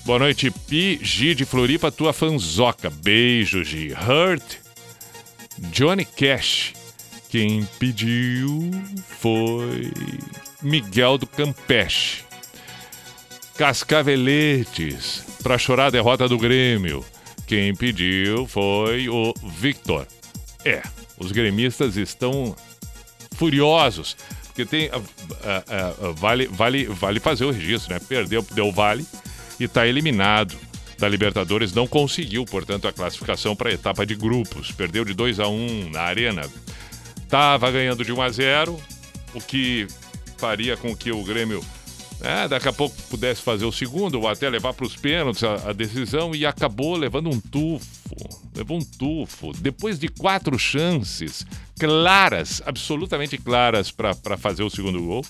Boa 0.05 0.21
noite, 0.21 0.53
Pi, 0.53 1.01
Gi 1.03 1.35
de 1.35 1.45
Floripa, 1.45 1.91
tua 1.91 2.13
fanzoca. 2.13 2.89
Beijo, 2.89 3.65
Gi. 3.65 3.93
Hurt, 3.93 4.59
Johnny 5.73 6.05
Cash. 6.05 6.75
Quem 7.29 7.69
pediu 7.79 8.71
foi 9.19 9.93
Miguel 10.63 11.19
do 11.19 11.27
Campeche. 11.27 12.23
Cascaveletes, 13.59 15.25
pra 15.43 15.59
chorar 15.59 15.87
a 15.87 15.91
derrota 15.91 16.29
do 16.29 16.39
Grêmio. 16.39 17.05
Quem 17.47 17.75
pediu 17.75 18.47
foi 18.47 19.09
o 19.09 19.35
Victor. 19.43 20.07
É, 20.65 20.83
os 21.19 21.33
gremistas 21.33 21.97
estão 21.97 22.55
furiosos. 23.33 24.17
Porque 24.47 24.65
tem. 24.65 24.89
ah, 24.89 25.01
ah, 25.45 25.63
ah, 25.69 26.13
vale, 26.17 26.47
vale, 26.47 26.87
vale 26.87 27.21
fazer 27.21 27.45
o 27.45 27.51
registro, 27.51 27.93
né? 27.93 28.01
Perdeu 28.01 28.45
deu 28.53 28.73
vale 28.73 29.07
e 29.61 29.65
está 29.65 29.87
eliminado 29.87 30.57
da 30.99 31.09
Libertadores. 31.09 31.73
Não 31.73 31.87
conseguiu, 31.87 32.45
portanto, 32.45 32.89
a 32.89 32.93
classificação 32.93 33.55
para 33.55 33.71
a 33.71 33.73
etapa 33.73 34.07
de 34.07 34.15
grupos. 34.15 34.73
Perdeu 34.73 35.05
de 35.05 35.13
2 35.13 35.41
a 35.41 35.49
1 35.49 35.91
na 35.91 36.01
Arena. 36.03 36.43
Tava 37.29 37.71
ganhando 37.71 38.05
de 38.05 38.13
1 38.13 38.23
a 38.23 38.29
0 38.31 38.81
o 39.35 39.41
que 39.41 39.87
faria 40.39 40.77
com 40.77 40.97
que 40.97 41.13
o 41.13 41.23
Grêmio 41.23 41.63
né, 42.21 42.49
daqui 42.49 42.69
a 42.69 42.73
pouco 42.73 42.97
pudesse 43.11 43.43
fazer 43.43 43.65
o 43.65 43.73
segundo 43.73 44.21
ou 44.21 44.29
até 44.29 44.49
levar 44.49 44.73
para 44.73 44.87
os 44.87 44.97
pênaltis 44.97 45.45
a, 45.45 45.71
a 45.71 45.73
decisão 45.73 46.35
e 46.35 46.47
acabou 46.47 46.97
levando 46.97 47.29
um 47.29 47.41
tufo. 47.41 47.87
Levou 48.55 48.79
um 48.79 48.85
tufo. 48.85 49.53
Depois 49.59 49.99
de 49.99 50.09
quatro 50.09 50.59
chances 50.59 51.47
claras, 51.79 52.63
absolutamente 52.65 53.37
claras 53.37 53.91
para 53.91 54.37
fazer 54.37 54.63
o 54.63 54.71
segundo 54.71 55.03
gol. 55.03 55.25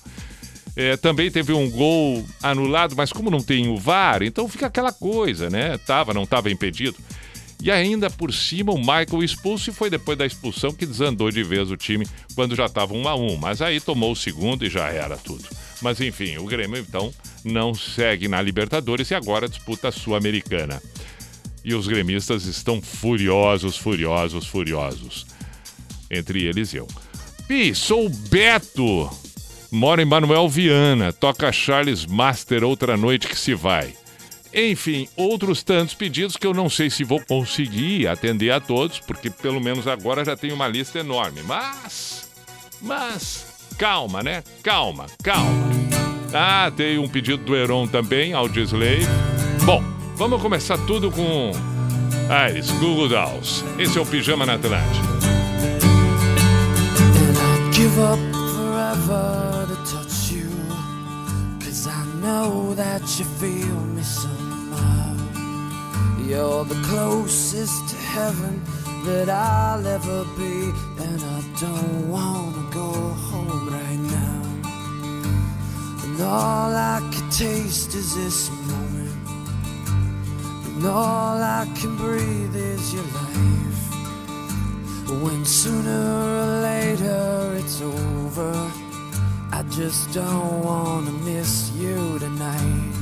É, 0.77 0.95
também 0.97 1.31
teve 1.31 1.55
um 1.55 1.71
gol 1.71 2.25
anulado, 2.43 2.95
mas 2.95 3.11
como 3.11 3.31
não 3.31 3.41
tem 3.41 3.67
o 3.67 3.79
VAR, 3.79 4.23
então 4.23 4.47
fica 4.47 4.67
aquela 4.67 4.93
coisa, 4.93 5.49
né? 5.49 5.79
Tava, 5.79 6.13
não 6.13 6.25
estava 6.25 6.51
impedido. 6.51 6.99
E 7.63 7.71
ainda 7.71 8.11
por 8.11 8.33
cima 8.33 8.73
o 8.73 8.79
Michael 8.79 9.25
expulso 9.25 9.71
e 9.71 9.73
foi 9.73 9.91
depois 9.91 10.17
da 10.17 10.27
expulsão 10.27 10.73
que 10.73 10.87
desandou 10.87 11.31
de 11.31 11.43
vez 11.43 11.71
o 11.71 11.77
time 11.77 12.07
quando 12.35 12.55
já 12.55 12.67
estava 12.67 12.95
um 12.95 13.09
a 13.09 13.15
um. 13.15 13.37
Mas 13.37 13.63
aí 13.63 13.81
tomou 13.81 14.13
o 14.13 14.17
segundo 14.17 14.65
e 14.65 14.71
já 14.71 14.89
era 14.89 15.17
tudo. 15.17 15.45
Mas 15.81 16.01
enfim, 16.01 16.37
o 16.37 16.45
Grêmio 16.45 16.79
então 16.79 17.13
não 17.45 17.75
segue 17.75 18.29
na 18.29 18.41
Libertadores 18.41 19.11
e 19.11 19.15
agora 19.15 19.49
disputa 19.49 19.89
a 19.89 19.93
Sul-Americana. 19.93 20.83
E 21.65 21.75
os 21.75 21.89
gremistas 21.89 22.45
estão 22.45 22.81
furiosos, 22.81 23.77
furiosos, 23.77 24.47
furiosos. 24.47 25.27
Entre 26.11 26.45
eles 26.45 26.73
eu. 26.73 26.87
Pi, 27.49 27.75
sou 27.75 28.07
o 28.07 28.11
Beto. 28.11 29.11
Moro 29.71 30.01
em 30.01 30.05
Manuel 30.05 30.49
Viana. 30.49 31.13
Toca 31.13 31.51
Charles 31.51 32.07
Master 32.07 32.63
outra 32.63 32.97
noite 32.97 33.27
que 33.27 33.37
se 33.37 33.55
vai. 33.55 33.95
Enfim, 34.59 35.07
outros 35.15 35.63
tantos 35.63 35.93
pedidos 35.93 36.35
que 36.35 36.47
eu 36.47 36.55
não 36.55 36.71
sei 36.71 36.89
se 36.89 37.05
vou 37.05 37.21
conseguir 37.21 38.09
atender 38.09 38.51
a 38.51 38.59
todos, 38.59 38.99
porque 38.99 39.29
pelo 39.29 39.61
menos 39.61 39.87
agora 39.87 40.25
já 40.25 40.35
tenho 40.35 40.55
uma 40.55 40.67
lista 40.67 40.99
enorme. 40.99 41.43
Mas, 41.43 42.27
mas, 42.81 43.47
calma, 43.77 44.23
né? 44.23 44.43
Calma, 44.63 45.05
calma. 45.23 45.69
Ah, 46.33 46.73
tem 46.75 46.99
um 46.99 47.07
pedido 47.07 47.45
do 47.45 47.55
Heron 47.55 47.87
também, 47.87 48.33
Audioslave. 48.33 49.07
Bom, 49.67 49.85
vamos 50.17 50.41
começar 50.41 50.79
tudo 50.87 51.11
com 51.11 51.51
Iris, 52.49 52.71
Google 52.71 53.11
Dolls. 53.11 53.63
Esse 53.79 53.99
é 53.99 54.01
o 54.01 54.07
Pijama 54.07 54.47
na 54.47 54.55
Atlântica. 54.55 55.17
know 62.23 62.75
that 62.75 63.03
you 63.21 63.25
feel 63.39 63.81
me. 63.95 64.46
You're 66.29 66.65
the 66.65 66.83
closest 66.87 67.89
to 67.91 67.97
heaven 67.97 68.61
that 69.05 69.29
I'll 69.29 69.87
ever 69.87 70.25
be. 70.37 70.73
And 70.99 71.23
I 71.23 71.41
don't 71.61 72.09
wanna 72.11 72.69
go 72.73 72.91
home 73.31 73.69
right 73.69 74.03
now. 74.19 74.43
And 76.03 76.21
all 76.21 76.75
I 76.75 76.99
can 77.13 77.31
taste 77.31 77.95
is 77.95 78.17
this 78.17 78.51
moment. 78.51 79.29
And 80.67 80.87
all 80.87 81.41
I 81.41 81.65
can 81.77 81.97
breathe 81.97 82.57
is 82.57 82.93
your 82.93 83.05
life. 83.05 83.83
When 85.23 85.45
sooner 85.45 86.05
or 86.41 86.47
later 86.63 87.55
it's 87.55 87.81
over, 87.81 88.53
I 89.53 89.63
just 89.71 90.13
don't 90.13 90.65
wanna 90.65 91.13
miss 91.13 91.71
you 91.77 92.19
tonight. 92.19 92.96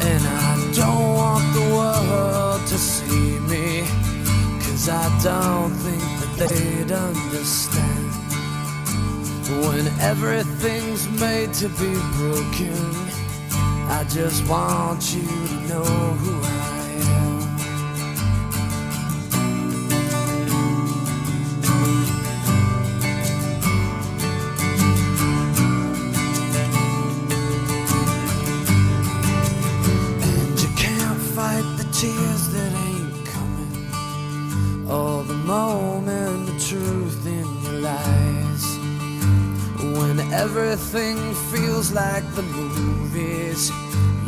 And 0.00 0.22
I 0.26 0.72
don't 0.74 1.14
want 1.14 1.44
the 1.54 1.74
world 1.74 2.60
to 2.66 2.78
see 2.78 3.38
me, 3.40 3.82
cause 4.60 4.88
I 4.88 5.06
don't 5.22 5.70
think 5.70 6.02
that 6.20 6.48
they'd 6.48 6.92
understand. 6.92 8.06
When 9.66 9.86
everything's 10.00 11.08
made 11.20 11.52
to 11.54 11.68
be 11.70 11.92
broken, 12.16 12.76
I 13.90 14.04
just 14.08 14.46
want 14.48 15.14
you 15.14 15.22
to 15.22 15.54
know 15.68 15.84
who 15.84 16.40
I 16.42 16.72
am. 16.72 16.77
moment 35.48 36.44
the 36.44 36.58
truth 36.68 37.26
in 37.26 37.46
your 37.62 37.80
lies. 37.80 38.64
When 39.98 40.20
everything 40.30 41.16
feels 41.50 41.90
like 41.90 42.24
the 42.34 42.42
movies, 42.42 43.70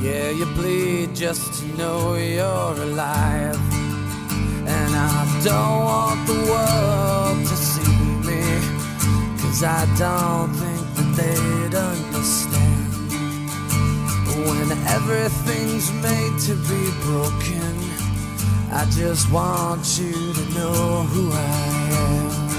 yeah, 0.01 0.31
you 0.31 0.47
bleed 0.57 1.15
just 1.15 1.61
to 1.61 1.67
know 1.77 2.15
you're 2.15 2.77
alive. 2.89 3.61
And 4.77 4.93
I 4.97 5.21
don't 5.45 5.81
want 5.91 6.27
the 6.27 6.41
world 6.53 7.39
to 7.51 7.57
see 7.71 8.01
me, 8.29 8.43
cause 9.43 9.63
I 9.63 9.83
don't 9.99 10.51
think 10.63 10.85
that 10.97 11.11
they'd 11.19 11.75
understand. 11.93 12.89
When 14.49 14.69
everything's 14.97 15.93
made 16.07 16.37
to 16.49 16.55
be 16.71 16.83
broken, 17.05 17.77
I 18.73 18.87
just 18.91 19.31
want 19.31 19.99
you 19.99 20.30
know 20.55 21.03
who 21.05 21.33
I 21.33 21.37
am. 21.37 22.50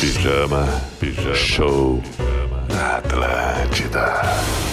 Pijama, 0.00 0.66
pijama. 0.98 1.34
Show. 1.34 2.02
Na 2.68 2.96
Atlântida. 2.96 4.69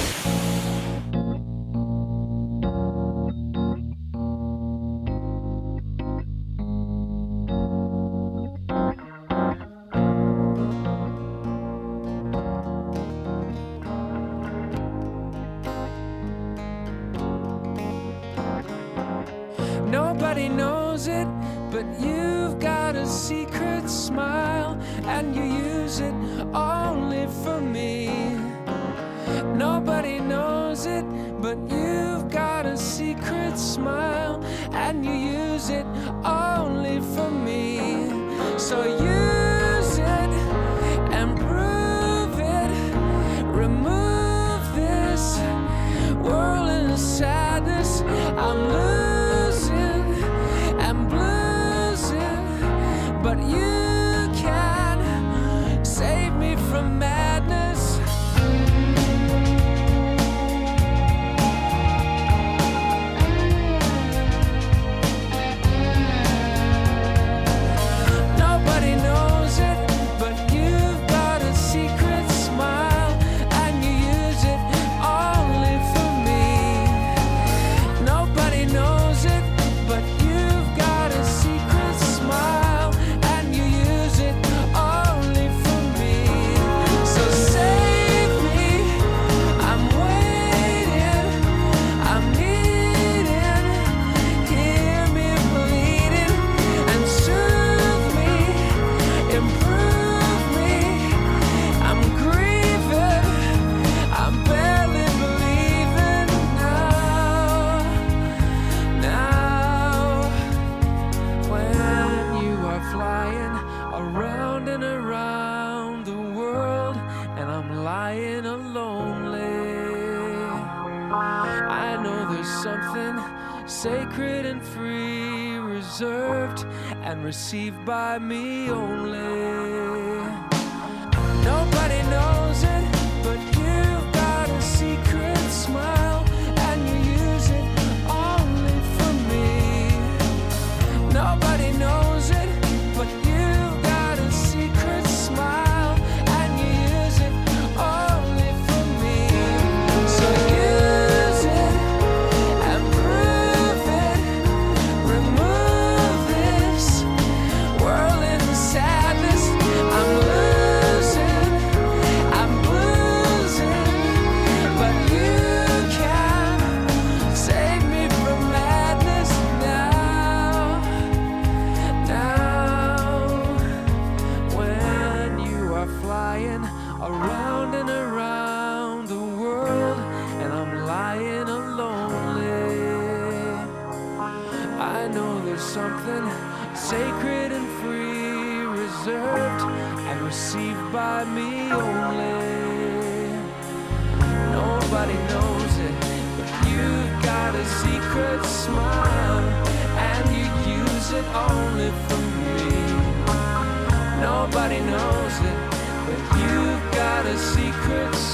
me 128.20 128.47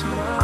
smile. 0.03 0.42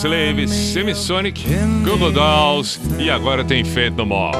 Slaves, 0.00 0.50
Semisonic, 0.50 1.44
Google 1.84 2.10
Dolls 2.10 2.80
e 2.98 3.10
agora 3.10 3.44
tem 3.44 3.62
Fate 3.62 3.90
No 3.90 4.06
More. 4.06 4.34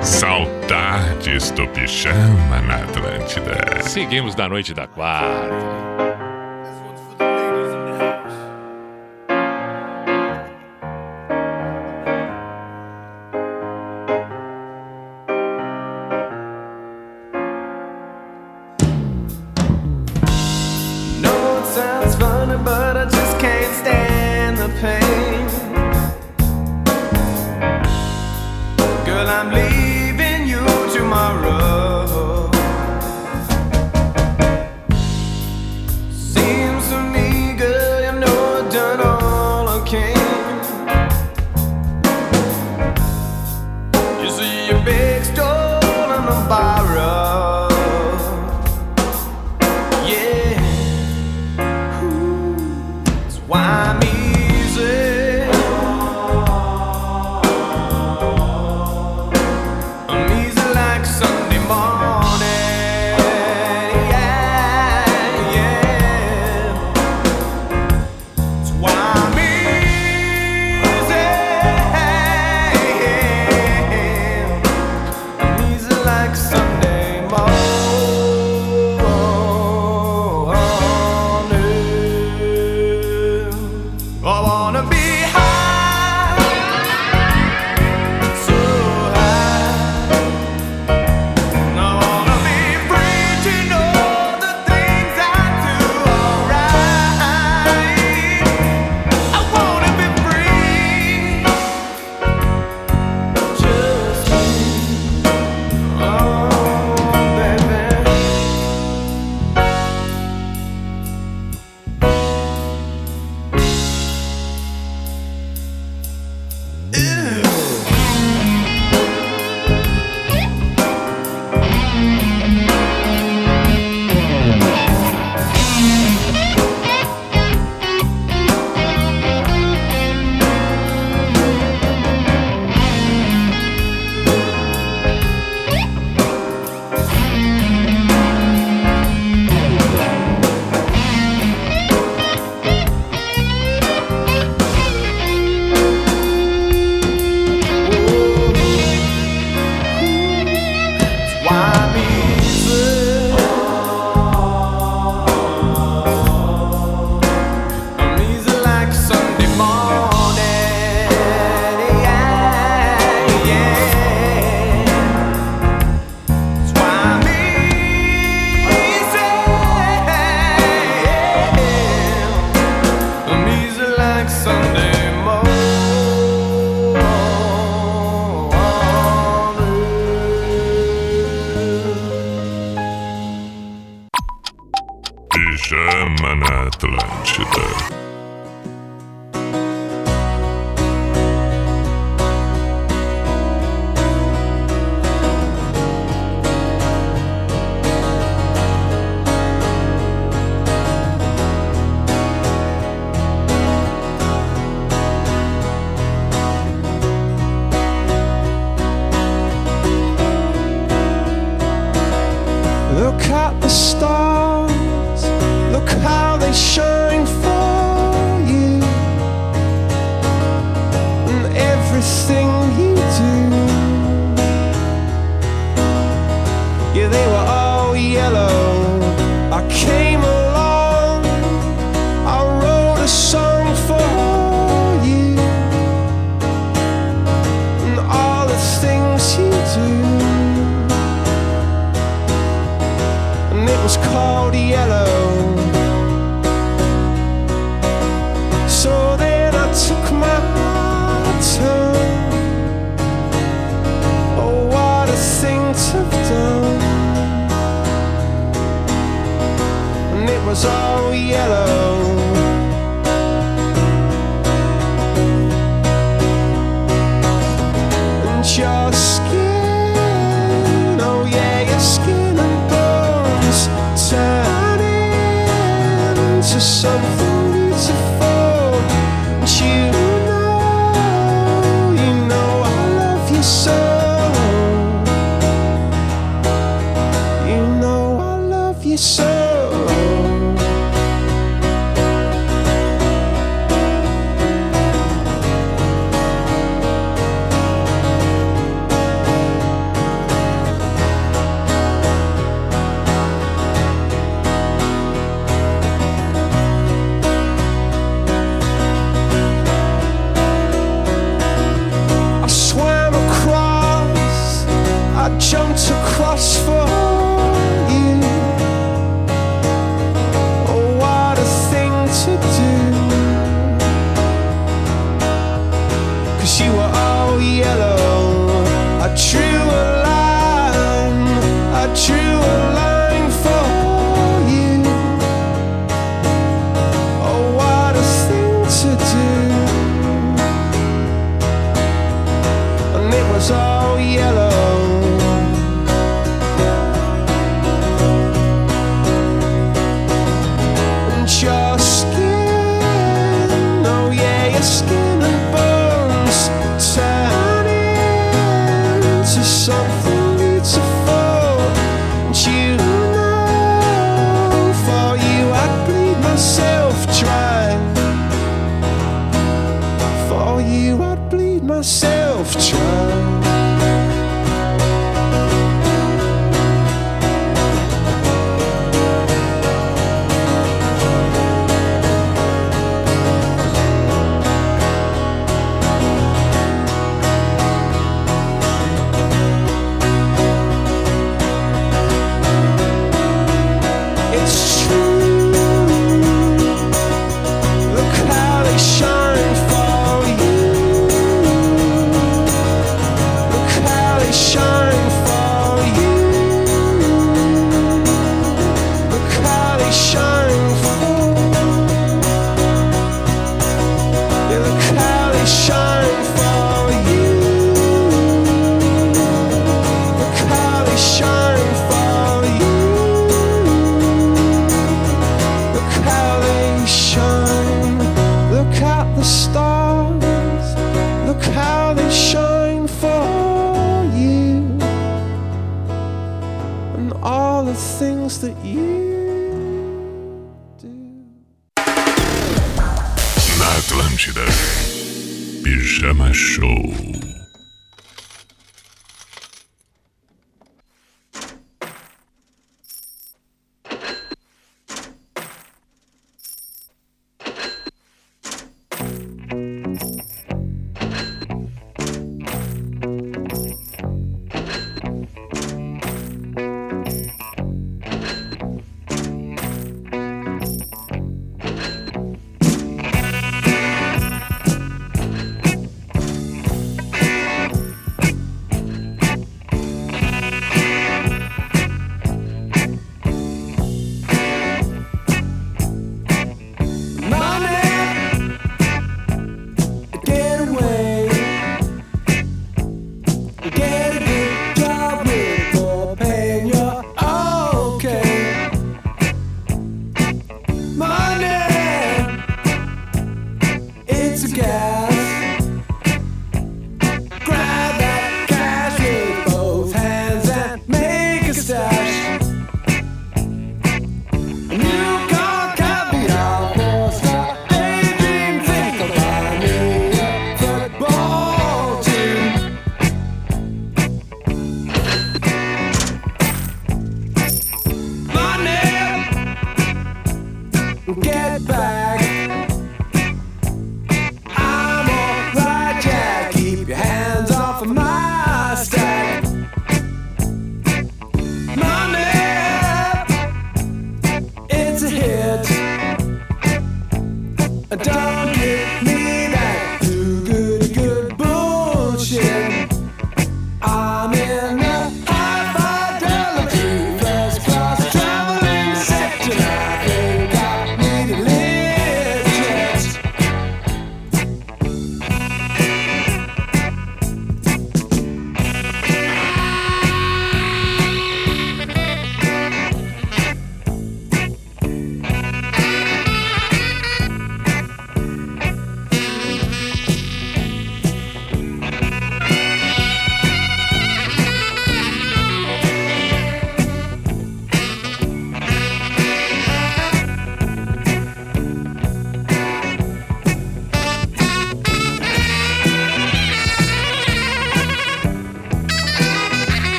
Saudades 0.00 1.50
do 1.50 1.66
Pijama 1.66 2.60
na 2.60 2.76
Atlântida. 2.76 3.82
Seguimos 3.82 4.36
na 4.36 4.48
noite 4.48 4.72
da 4.72 4.86
quarta. 4.86 5.93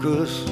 Focus 0.00 0.47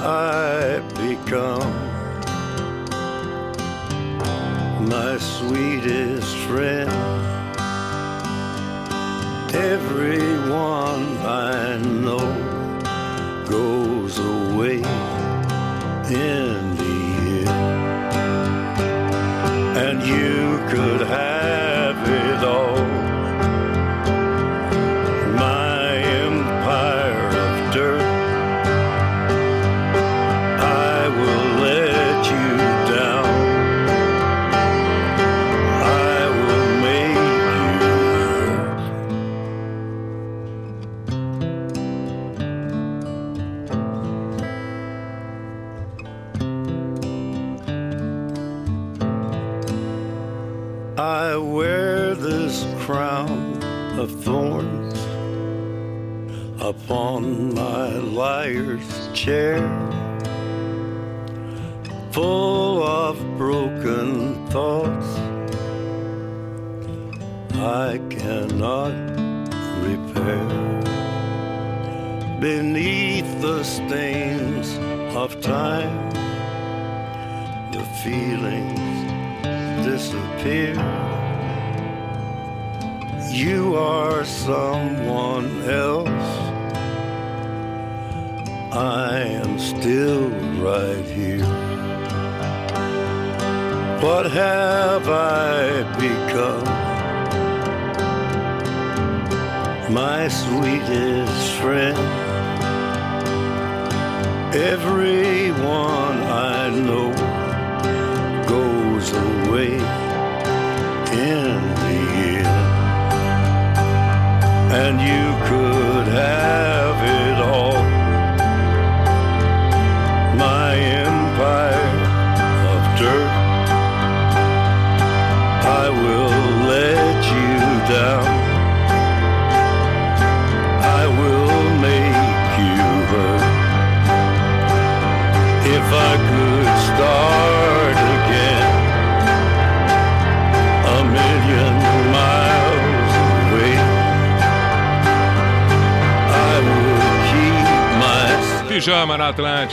I 0.00 0.80
become? 0.96 1.72
My 4.88 5.18
sweetest 5.18 6.01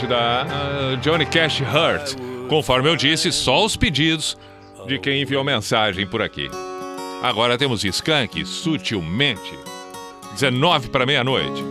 Atlântida, 0.00 0.16
ah, 0.16 0.96
Johnny 1.02 1.26
Cash 1.26 1.60
Hurt. 1.60 2.16
Conforme 2.48 2.88
eu 2.88 2.96
disse, 2.96 3.30
só 3.30 3.64
os 3.64 3.76
pedidos 3.76 4.36
de 4.86 4.98
quem 4.98 5.20
enviou 5.22 5.44
mensagem 5.44 6.06
por 6.06 6.22
aqui. 6.22 6.50
Agora 7.22 7.58
temos 7.58 7.84
Skank, 7.84 8.44
Sutilmente. 8.46 9.58
19 10.32 10.88
para 10.88 11.04
meia-noite. 11.04 11.62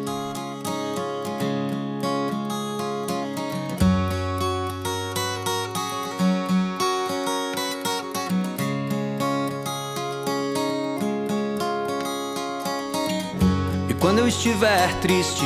E 13.89 13.93
quando 13.95 14.19
eu 14.19 14.27
estiver 14.27 14.93
triste, 14.99 15.45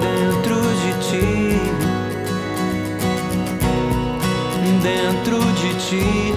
dentro 0.00 0.56
de 0.82 0.92
ti, 1.06 1.60
dentro 4.82 5.38
de 5.60 5.70
ti. 5.74 6.34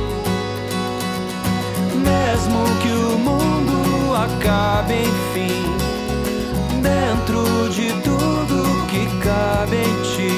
Mesmo 2.10 2.64
que 2.81 2.91
o 2.91 3.18
mundo 3.18 4.15
acabe 4.15 4.95
enfim, 5.11 5.64
dentro 6.81 7.69
de 7.69 7.91
tudo 8.03 8.85
que 8.88 9.07
cabe 9.23 9.77
em 9.77 9.95
ti. 10.11 10.34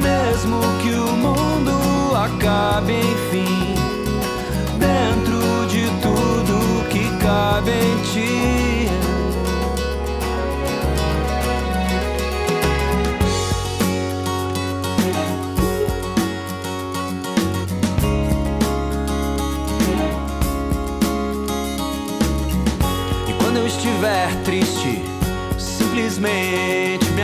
Mesmo 0.00 0.60
que 0.82 0.92
o 0.94 1.12
mundo 1.16 2.16
acabe 2.16 2.94
enfim, 2.94 3.74
dentro 4.78 5.66
de 5.66 5.84
tudo 6.00 6.88
que 6.88 7.04
cabe 7.22 7.72
em 7.72 8.02
ti. 8.12 8.69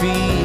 feet. 0.00 0.37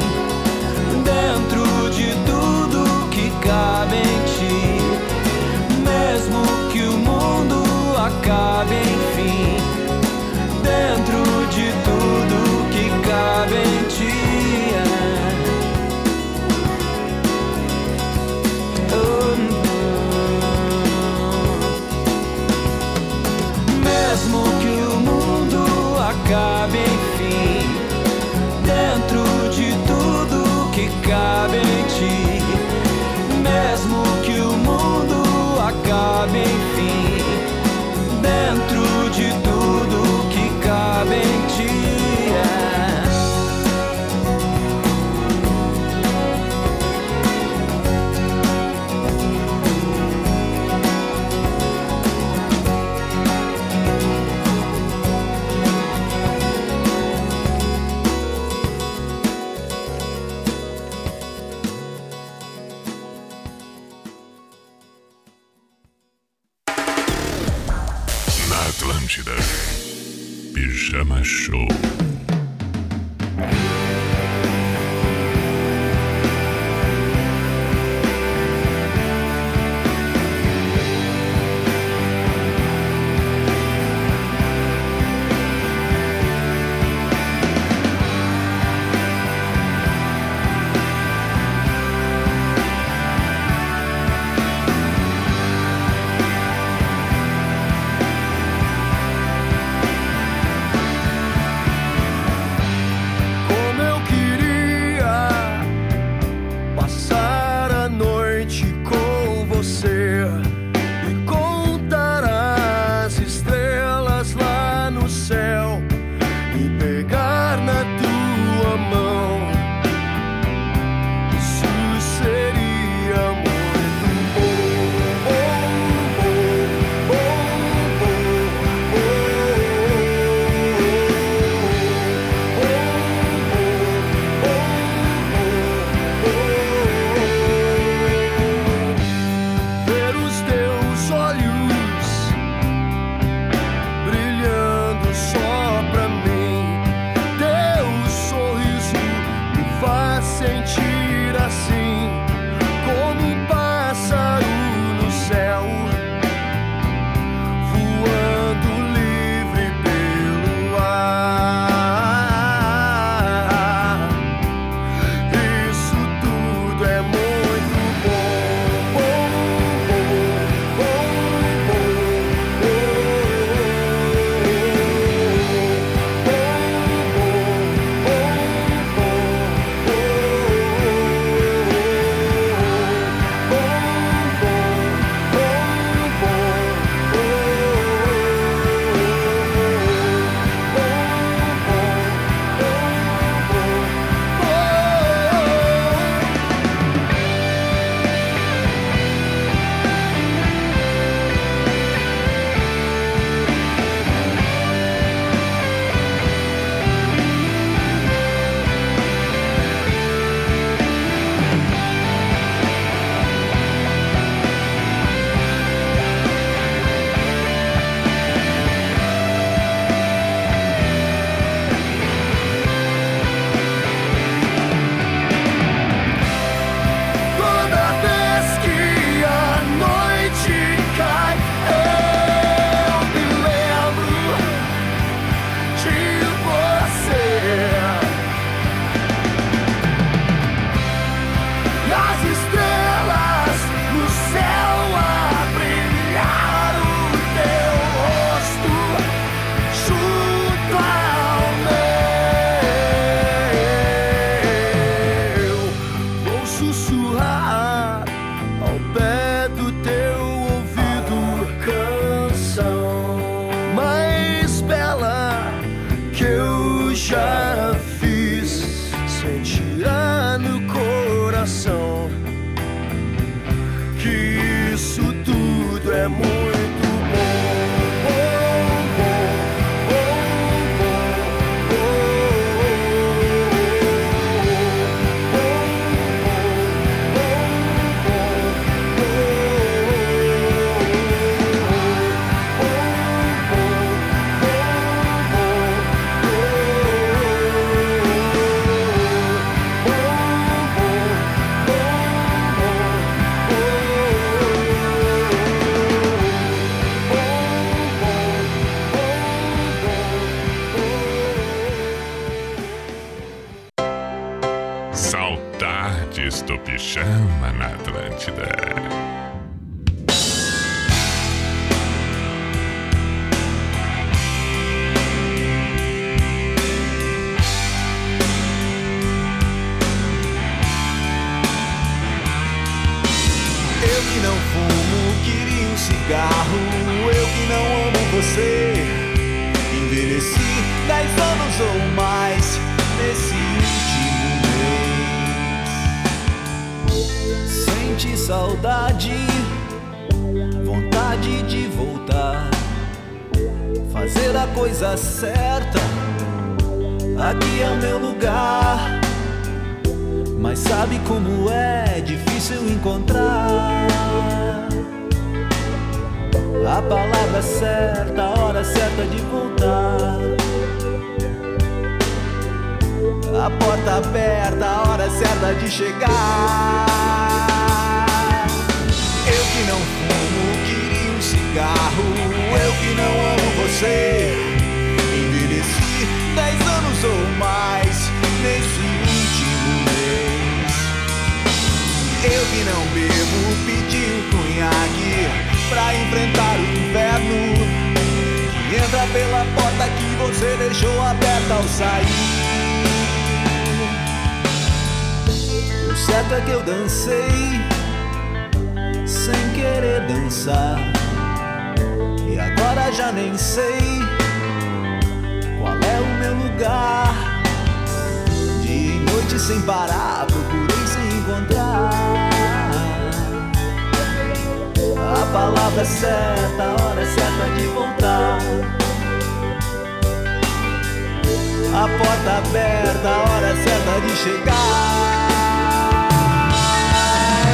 Porta 432.24 432.38
aberta, 432.38 433.08
a 433.08 433.22
hora 433.22 433.54
certa 433.54 434.00
de 434.00 434.16
chegar. 434.16 435.28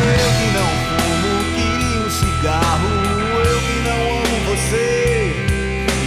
Eu 0.06 0.30
que 0.38 0.48
não 0.56 0.70
fumo, 0.86 1.34
queria 1.56 1.98
um 1.98 2.10
cigarro. 2.10 2.90
Eu 3.44 3.58
que 3.60 3.78
não 3.88 4.00
amo 4.18 4.36
você. 4.46 5.34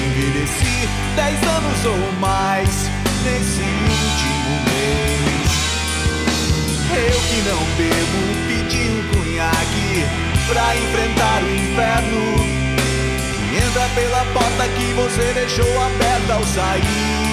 Envelheci 0.07 0.75
dez 1.15 1.43
anos 1.43 1.85
ou 1.85 2.11
mais 2.19 2.89
nesse 3.23 3.61
último 3.61 4.51
mês. 4.69 5.51
Eu 6.95 7.19
que 7.21 7.39
não 7.49 7.61
bebo, 7.77 8.19
pedi 8.47 8.83
um 8.89 9.01
cunhaque 9.11 9.89
pra 10.47 10.75
enfrentar 10.77 11.43
o 11.43 11.49
inferno. 11.53 12.23
Entra 13.55 13.85
pela 13.93 14.25
porta 14.33 14.67
que 14.69 14.93
você 14.93 15.33
deixou 15.33 15.81
aberta 15.81 16.33
ao 16.33 16.43
sair. 16.45 17.32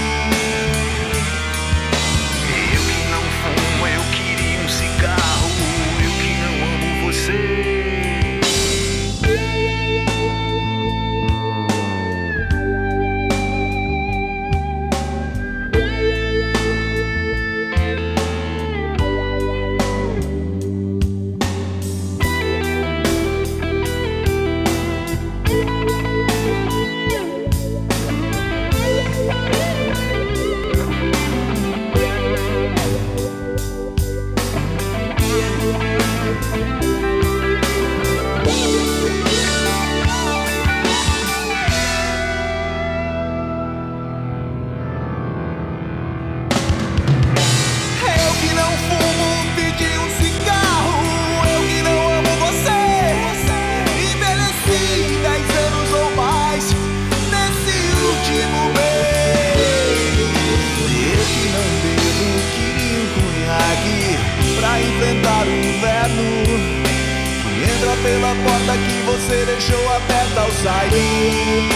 Porta 68.71 68.79
que 68.79 69.03
você 69.03 69.45
deixou 69.45 69.89
aberta 69.93 70.41
ao 70.41 70.51
sair. 70.53 71.71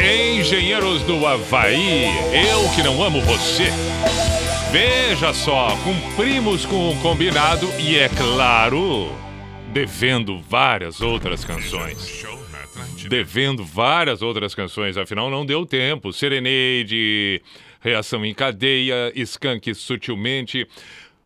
Engenheiros 0.00 1.02
do 1.02 1.26
Havaí, 1.26 2.06
eu 2.50 2.68
que 2.74 2.82
não 2.82 3.02
amo 3.02 3.20
você. 3.20 3.70
Veja 4.72 5.34
só, 5.34 5.76
cumprimos 5.84 6.64
com 6.64 6.90
o 6.90 6.96
combinado 7.00 7.68
e, 7.78 7.98
é 7.98 8.08
claro, 8.08 9.12
devendo 9.72 10.40
várias 10.48 11.00
outras 11.00 11.44
canções. 11.44 12.29
Devendo 13.10 13.64
várias 13.64 14.22
outras 14.22 14.54
canções, 14.54 14.96
afinal 14.96 15.28
não 15.28 15.44
deu 15.44 15.66
tempo. 15.66 16.12
Serenade, 16.12 17.42
Reação 17.80 18.24
em 18.24 18.32
Cadeia, 18.32 19.10
Skunk 19.16 19.74
Sutilmente. 19.74 20.64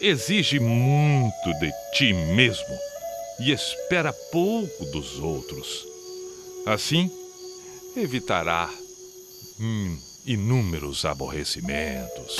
Exige 0.01 0.59
muito 0.59 1.53
de 1.61 1.71
ti 1.93 2.15
mesmo 2.15 2.79
e 3.41 3.53
espera 3.53 4.15
pouco 4.33 4.87
dos 4.87 5.19
outros. 5.19 5.87
Assim, 6.65 7.11
evitará 7.95 8.71
hum, 9.61 9.99
inúmeros 10.27 11.05
aborrecimentos. 11.05 12.37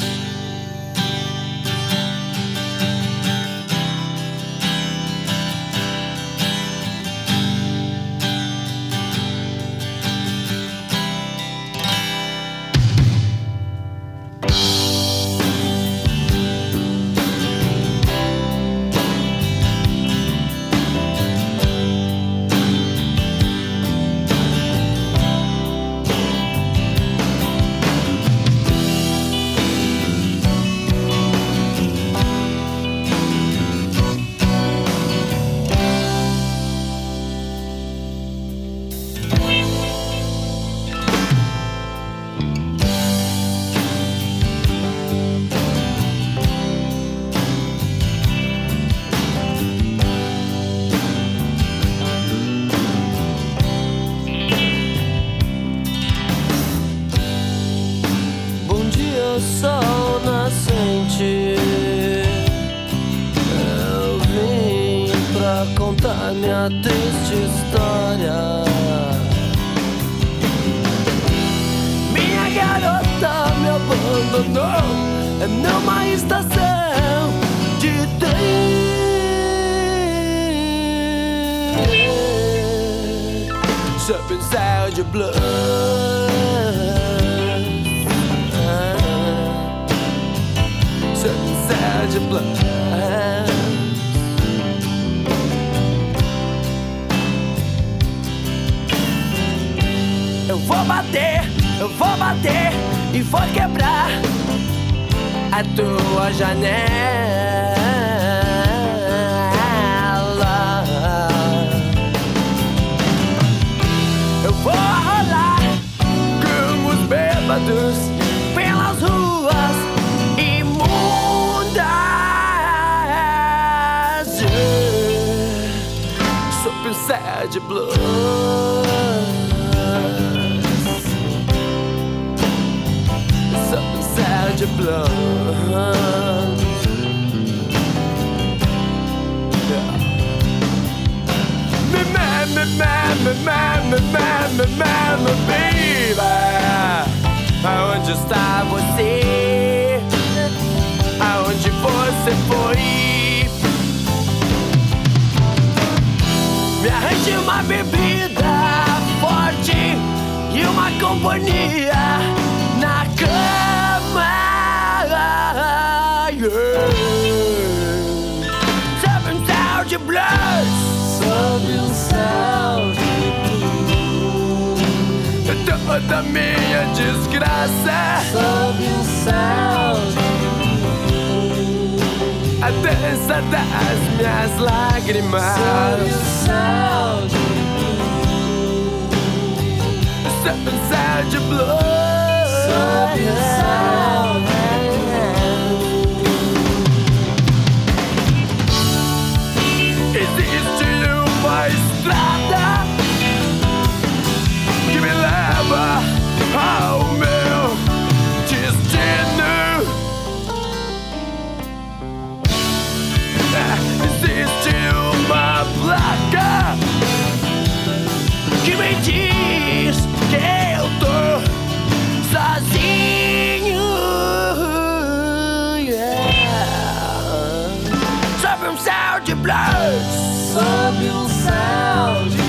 Blues. 229.47 230.11
Sob 230.53 230.99
um 231.09 231.29
céu 231.29 232.25
de 232.31 232.43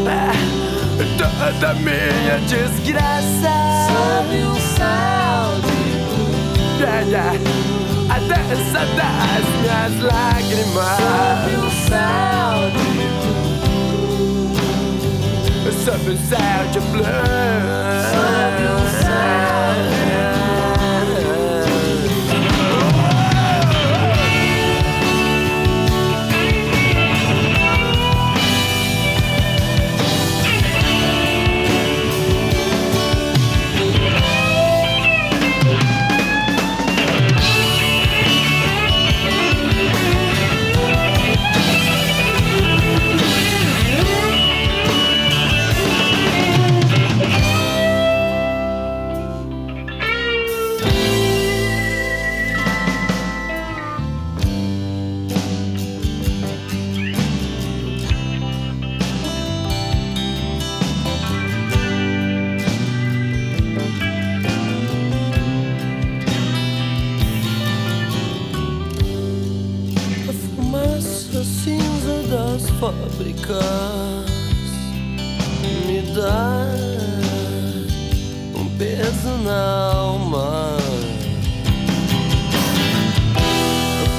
blues. 0.00 0.40
Toda 1.18 1.74
minha 1.74 2.38
desgraça. 2.48 3.54
Sob 3.88 4.30
um 4.36 4.58
céu 4.76 5.60
de 5.60 5.78
blues. 6.06 6.80
Yeah, 6.80 7.02
yeah. 7.02 7.34
A 8.08 8.18
dança 8.20 8.80
das 8.96 9.44
minhas 9.60 9.94
lágrimas. 10.02 10.96
Sob 10.96 11.46
um 11.56 11.70
céu 11.88 12.56
de 12.72 12.88
blues. 14.32 15.76
Sob 15.84 16.04
um 16.10 16.18
céu 16.28 16.60
de 16.72 16.80
blues. 16.90 18.49
Me 75.86 76.02
dá 76.14 76.66
um 78.54 78.66
peso 78.78 79.28
na 79.42 79.92
alma. 79.92 80.76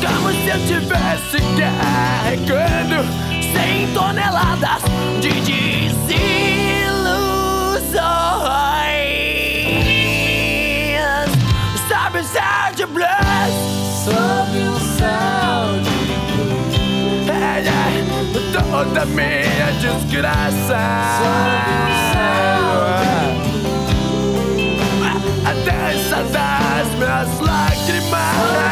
Como 0.02 0.32
se 0.32 0.50
eu 0.50 0.60
tivesse 0.68 1.38
carregando 1.58 3.06
100 3.54 3.94
toneladas 3.94 4.82
de 5.22 5.30
desilusões. 5.30 6.51
Toda 18.84 19.06
minha 19.06 19.72
desgraça. 19.80 20.78
A 25.46 25.54
dança 25.54 26.24
das 26.32 26.88
minhas 26.96 27.40
lágrimas. 27.40 28.72